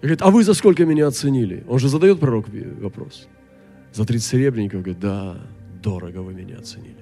И 0.00 0.06
говорит, 0.06 0.22
а 0.22 0.30
вы 0.30 0.44
за 0.44 0.54
сколько 0.54 0.84
меня 0.84 1.06
оценили? 1.06 1.64
Он 1.68 1.78
же 1.78 1.88
задает 1.88 2.20
пророк 2.20 2.46
вопрос. 2.80 3.28
За 3.92 4.04
30 4.04 4.26
серебряников, 4.26 4.82
говорит, 4.82 5.00
да, 5.00 5.36
дорого 5.82 6.22
вы 6.22 6.34
меня 6.34 6.58
оценили. 6.58 6.96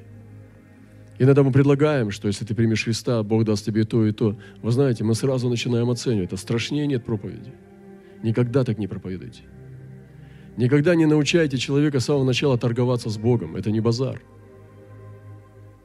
Иногда 1.19 1.43
мы 1.43 1.53
предлагаем, 1.53 2.11
что 2.11 2.29
если 2.29 2.47
ты 2.47 2.55
примешь 2.55 2.85
Христа, 2.85 3.23
Бог 3.23 3.45
даст 3.45 3.65
тебе 3.65 3.85
то, 3.85 4.07
и 4.07 4.13
то. 4.13 4.39
Вы 4.63 4.71
знаете, 4.71 5.05
мы 5.05 5.15
сразу 5.15 5.51
начинаем 5.51 5.91
оценивать. 5.91 6.29
Это 6.29 6.37
страшнее 6.39 6.87
нет 6.87 7.05
проповеди. 7.05 7.53
Никогда 8.23 8.65
так 8.65 8.79
не 8.79 8.87
проповедуйте. 8.87 9.43
Никогда 10.57 10.95
не 10.95 11.07
научайте 11.07 11.59
человека 11.59 12.01
с 12.01 12.07
самого 12.07 12.25
начала 12.25 12.59
торговаться 12.59 13.11
с 13.11 13.19
Богом. 13.19 13.57
Это 13.57 13.71
не 13.71 13.81
базар. 13.81 14.23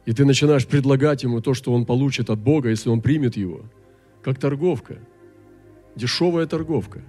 И 0.05 0.13
ты 0.13 0.23
начинаешь 0.23 0.67
предлагать 0.67 1.23
ему 1.23 1.41
то, 1.41 1.53
что 1.53 1.73
он 1.73 1.85
получит 1.85 2.29
от 2.29 2.39
Бога, 2.39 2.69
если 2.69 2.89
он 2.89 3.01
примет 3.01 3.35
его. 3.35 3.61
Как 4.23 4.39
торговка. 4.39 4.99
Дешевая 5.95 6.45
торговка. 6.45 7.01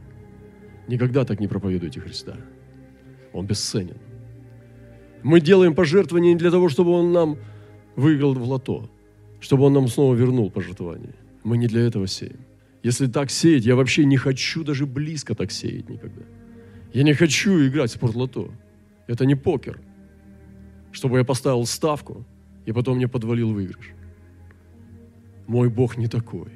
Никогда 0.89 1.25
так 1.25 1.41
не 1.41 1.49
проповедуйте 1.49 2.01
Христа. 2.01 2.37
Он 3.33 3.47
бесценен. 3.47 3.99
Мы 5.23 5.41
делаем 5.41 5.75
пожертвования 5.75 6.33
не 6.33 6.39
для 6.39 6.51
того, 6.51 6.69
чтобы 6.69 6.93
он 6.93 7.13
нам 7.13 7.37
выиграл 7.97 8.35
в 8.35 8.49
лото, 8.49 8.89
чтобы 9.41 9.65
он 9.65 9.73
нам 9.73 9.89
снова 9.89 10.15
вернул 10.15 10.51
пожертвование. 10.51 11.15
Мы 11.45 11.59
не 11.59 11.67
для 11.67 11.83
этого 11.83 12.07
сеем. 12.07 12.41
Если 12.83 13.09
так 13.09 13.31
сеять, 13.31 13.67
я 13.67 13.75
вообще 13.75 14.05
не 14.05 14.17
хочу 14.17 14.65
даже 14.65 14.87
близко 14.87 15.35
так 15.35 15.51
сеять 15.51 15.91
никогда. 15.91 16.23
Я 16.95 17.03
не 17.03 17.15
хочу 17.15 17.67
играть 17.67 17.91
в 17.91 17.95
спортлото. 17.95 18.51
Это 19.07 19.27
не 19.27 19.35
покер. 19.35 19.81
Чтобы 20.93 21.19
я 21.19 21.25
поставил 21.25 21.67
ставку– 21.67 22.25
и 22.67 22.73
потом 22.73 22.97
мне 22.97 23.09
подвалил 23.09 23.53
выигрыш. 23.53 23.93
Мой 25.47 25.71
Бог 25.71 25.97
не 25.97 26.09
такой. 26.09 26.51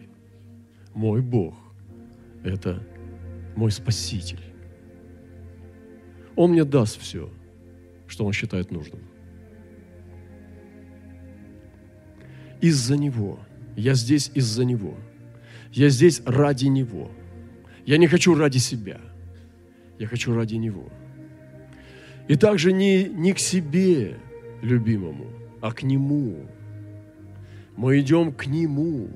Мой 0.93 1.23
Бог– 1.23 1.55
это 2.45 2.83
мой 3.57 3.71
Спаситель. 3.71 4.41
Он 6.35 6.51
мне 6.51 6.65
даст 6.65 7.01
все, 7.01 7.31
что 8.09 8.27
Он 8.27 8.33
считает 8.33 8.73
нужным. 8.73 9.01
Из-за 12.61 12.97
Него. 12.97 13.39
Я 13.77 13.95
здесь 13.95 14.33
из-за 14.35 14.65
Него. 14.65 14.97
Я 15.73 15.89
здесь 15.91 16.23
ради 16.27 16.67
Него. 16.67 17.13
Я 17.87 17.99
не 17.99 18.09
хочу 18.09 18.35
ради 18.35 18.59
себя. 18.59 19.01
Я 20.01 20.09
хочу 20.09 20.35
ради 20.35 20.57
Него. 20.57 20.89
И 22.27 22.35
также 22.35 22.73
не, 22.73 23.05
не 23.05 23.33
к 23.33 23.39
себе 23.39 24.19
любимому– 24.61 25.27
а 25.61 25.73
к 25.73 25.83
Нему. 25.83 26.47
Мы 27.77 28.01
идем 28.01 28.33
к 28.33 28.47
Нему. 28.47 29.09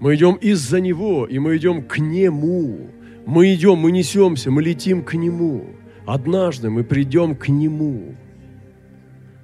Мы 0.00 0.16
идем 0.16 0.34
из-за 0.34 0.80
Него, 0.80 1.26
и 1.26 1.38
мы 1.38 1.56
идем 1.56 1.82
к 1.82 1.98
Нему. 1.98 2.90
Мы 3.24 3.54
идем, 3.54 3.78
мы 3.78 3.92
несемся, 3.92 4.50
мы 4.50 4.62
летим 4.62 5.04
к 5.04 5.14
Нему. 5.14 5.66
Однажды 6.06 6.70
мы 6.70 6.82
придем 6.82 7.36
к 7.36 7.48
Нему. 7.48 8.16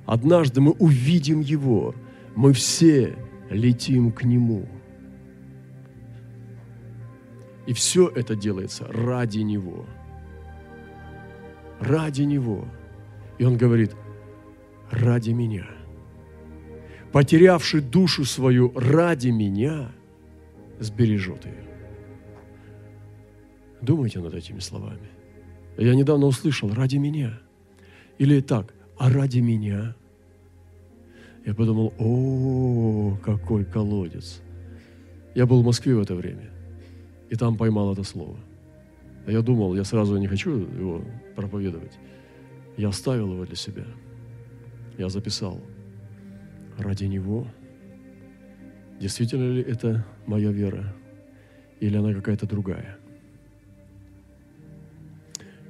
Однажды 0.07 0.61
мы 0.61 0.73
увидим 0.73 1.41
Его. 1.41 1.95
Мы 2.35 2.53
все 2.53 3.15
летим 3.51 4.11
к 4.11 4.25
Нему. 4.25 4.67
И 7.67 7.73
все 7.73 8.09
это 8.09 8.35
делается 8.35 8.87
ради 8.89 9.41
Него. 9.41 9.87
Ради 11.79 12.23
Него. 12.23 12.65
И 13.39 13.45
Он 13.45 13.57
говорит, 13.57 13.95
ради 14.91 15.31
меня– 15.31 15.67
потерявший 17.13 17.81
душу 17.81 18.25
свою 18.25 18.73
ради 18.75 19.29
меня, 19.29 19.91
сбережет 20.79 21.45
ее. 21.47 21.65
Думайте 23.81 24.21
над 24.21 24.35
этими 24.35 24.59
словами. 24.59 25.09
Я 25.77 25.95
недавно 25.95 26.27
услышал 26.27 26.73
«ради 26.73 26.97
меня». 26.97 27.39
Или 28.19 28.41
так 28.41 28.75
«а 28.97 29.11
ради 29.11 29.39
меня». 29.39 29.95
Я 31.47 31.55
подумал, 31.55 31.95
о, 31.99 33.17
какой 33.25 33.65
колодец. 33.65 34.43
Я 35.35 35.47
был 35.47 35.63
в 35.63 35.65
Москве 35.65 35.95
в 35.95 36.01
это 36.01 36.15
время, 36.15 36.51
и 37.31 37.37
там 37.37 37.57
поймал 37.57 37.93
это 37.93 38.03
слово. 38.03 38.37
А 39.27 39.31
я 39.31 39.41
думал, 39.41 39.77
я 39.77 39.85
сразу 39.85 40.17
не 40.19 40.27
хочу 40.27 40.51
его 40.51 41.05
проповедовать. 41.37 41.97
Я 42.77 42.89
оставил 42.89 43.33
его 43.33 43.45
для 43.47 43.57
себя. 43.57 43.85
Я 44.99 45.09
записал– 45.09 45.61
ради 46.79 47.05
Него? 47.05 47.47
Действительно 49.01 49.53
ли 49.53 49.63
это 49.63 50.07
моя 50.27 50.51
вера? 50.51 50.95
Или 51.81 51.97
она 51.97 52.15
какая-то 52.15 52.47
другая? 52.47 52.99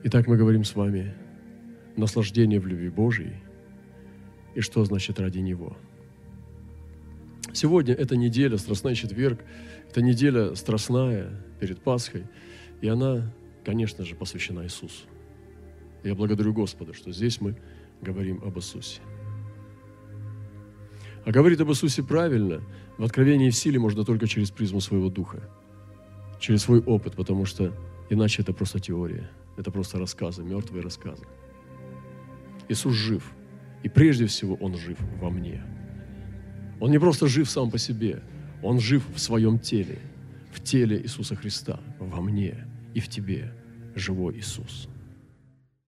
Итак, 0.05 0.27
мы 0.27 0.37
говорим 0.37 0.65
с 0.65 0.75
вами 0.75 1.15
наслаждение 1.97 2.61
в 2.61 2.67
любви 2.67 2.89
Божьей 2.89 3.35
и 4.55 4.61
что 4.61 4.85
значит 4.85 5.19
ради 5.19 5.39
Него. 5.39 5.77
Сегодня 7.53 7.95
это 7.95 8.17
неделя, 8.17 8.57
Страстной 8.57 8.95
четверг, 8.95 9.41
это 9.91 10.03
неделя 10.03 10.55
страстная 10.55 11.31
перед 11.59 11.81
Пасхой, 11.81 12.25
и 12.81 12.89
она, 12.89 13.33
конечно 13.65 14.05
же, 14.05 14.15
посвящена 14.15 14.65
Иисусу. 14.65 15.07
Я 16.05 16.15
благодарю 16.15 16.53
Господа, 16.53 16.95
что 16.95 17.11
здесь 17.11 17.41
мы 17.41 17.57
говорим 18.01 18.41
об 18.45 18.59
Иисусе. 18.59 19.01
А 21.29 21.31
говорит 21.31 21.61
об 21.61 21.69
Иисусе 21.69 22.03
правильно, 22.03 22.63
в 22.97 23.05
откровении 23.05 23.49
и 23.49 23.51
в 23.51 23.55
силе 23.55 23.79
можно 23.79 24.03
только 24.03 24.27
через 24.27 24.51
призму 24.51 24.81
своего 24.81 25.11
духа, 25.11 25.43
через 26.41 26.63
свой 26.63 26.81
опыт, 26.81 27.17
потому 27.17 27.45
что 27.45 27.75
иначе 28.09 28.41
это 28.41 28.55
просто 28.55 28.81
теория, 28.81 29.31
это 29.59 29.71
просто 29.71 29.99
рассказы, 29.99 30.43
мертвые 30.43 30.83
рассказы. 30.83 31.27
Иисус 32.71 32.95
жив, 32.95 33.31
и 33.83 33.91
прежде 33.91 34.25
всего 34.25 34.55
Он 34.55 34.79
жив 34.79 34.97
во 35.21 35.29
мне. 35.29 35.63
Он 36.81 36.91
не 36.91 36.99
просто 36.99 37.27
жив 37.27 37.51
сам 37.51 37.71
по 37.71 37.77
себе, 37.77 38.23
Он 38.63 38.81
жив 38.81 39.05
в 39.15 39.19
своем 39.19 39.59
теле, 39.59 39.99
в 40.51 40.63
теле 40.63 40.99
Иисуса 40.99 41.37
Христа, 41.37 41.79
во 41.99 42.23
мне 42.23 42.67
и 42.95 43.01
в 43.01 43.09
тебе, 43.11 43.53
живой 43.95 44.39
Иисус. 44.39 44.89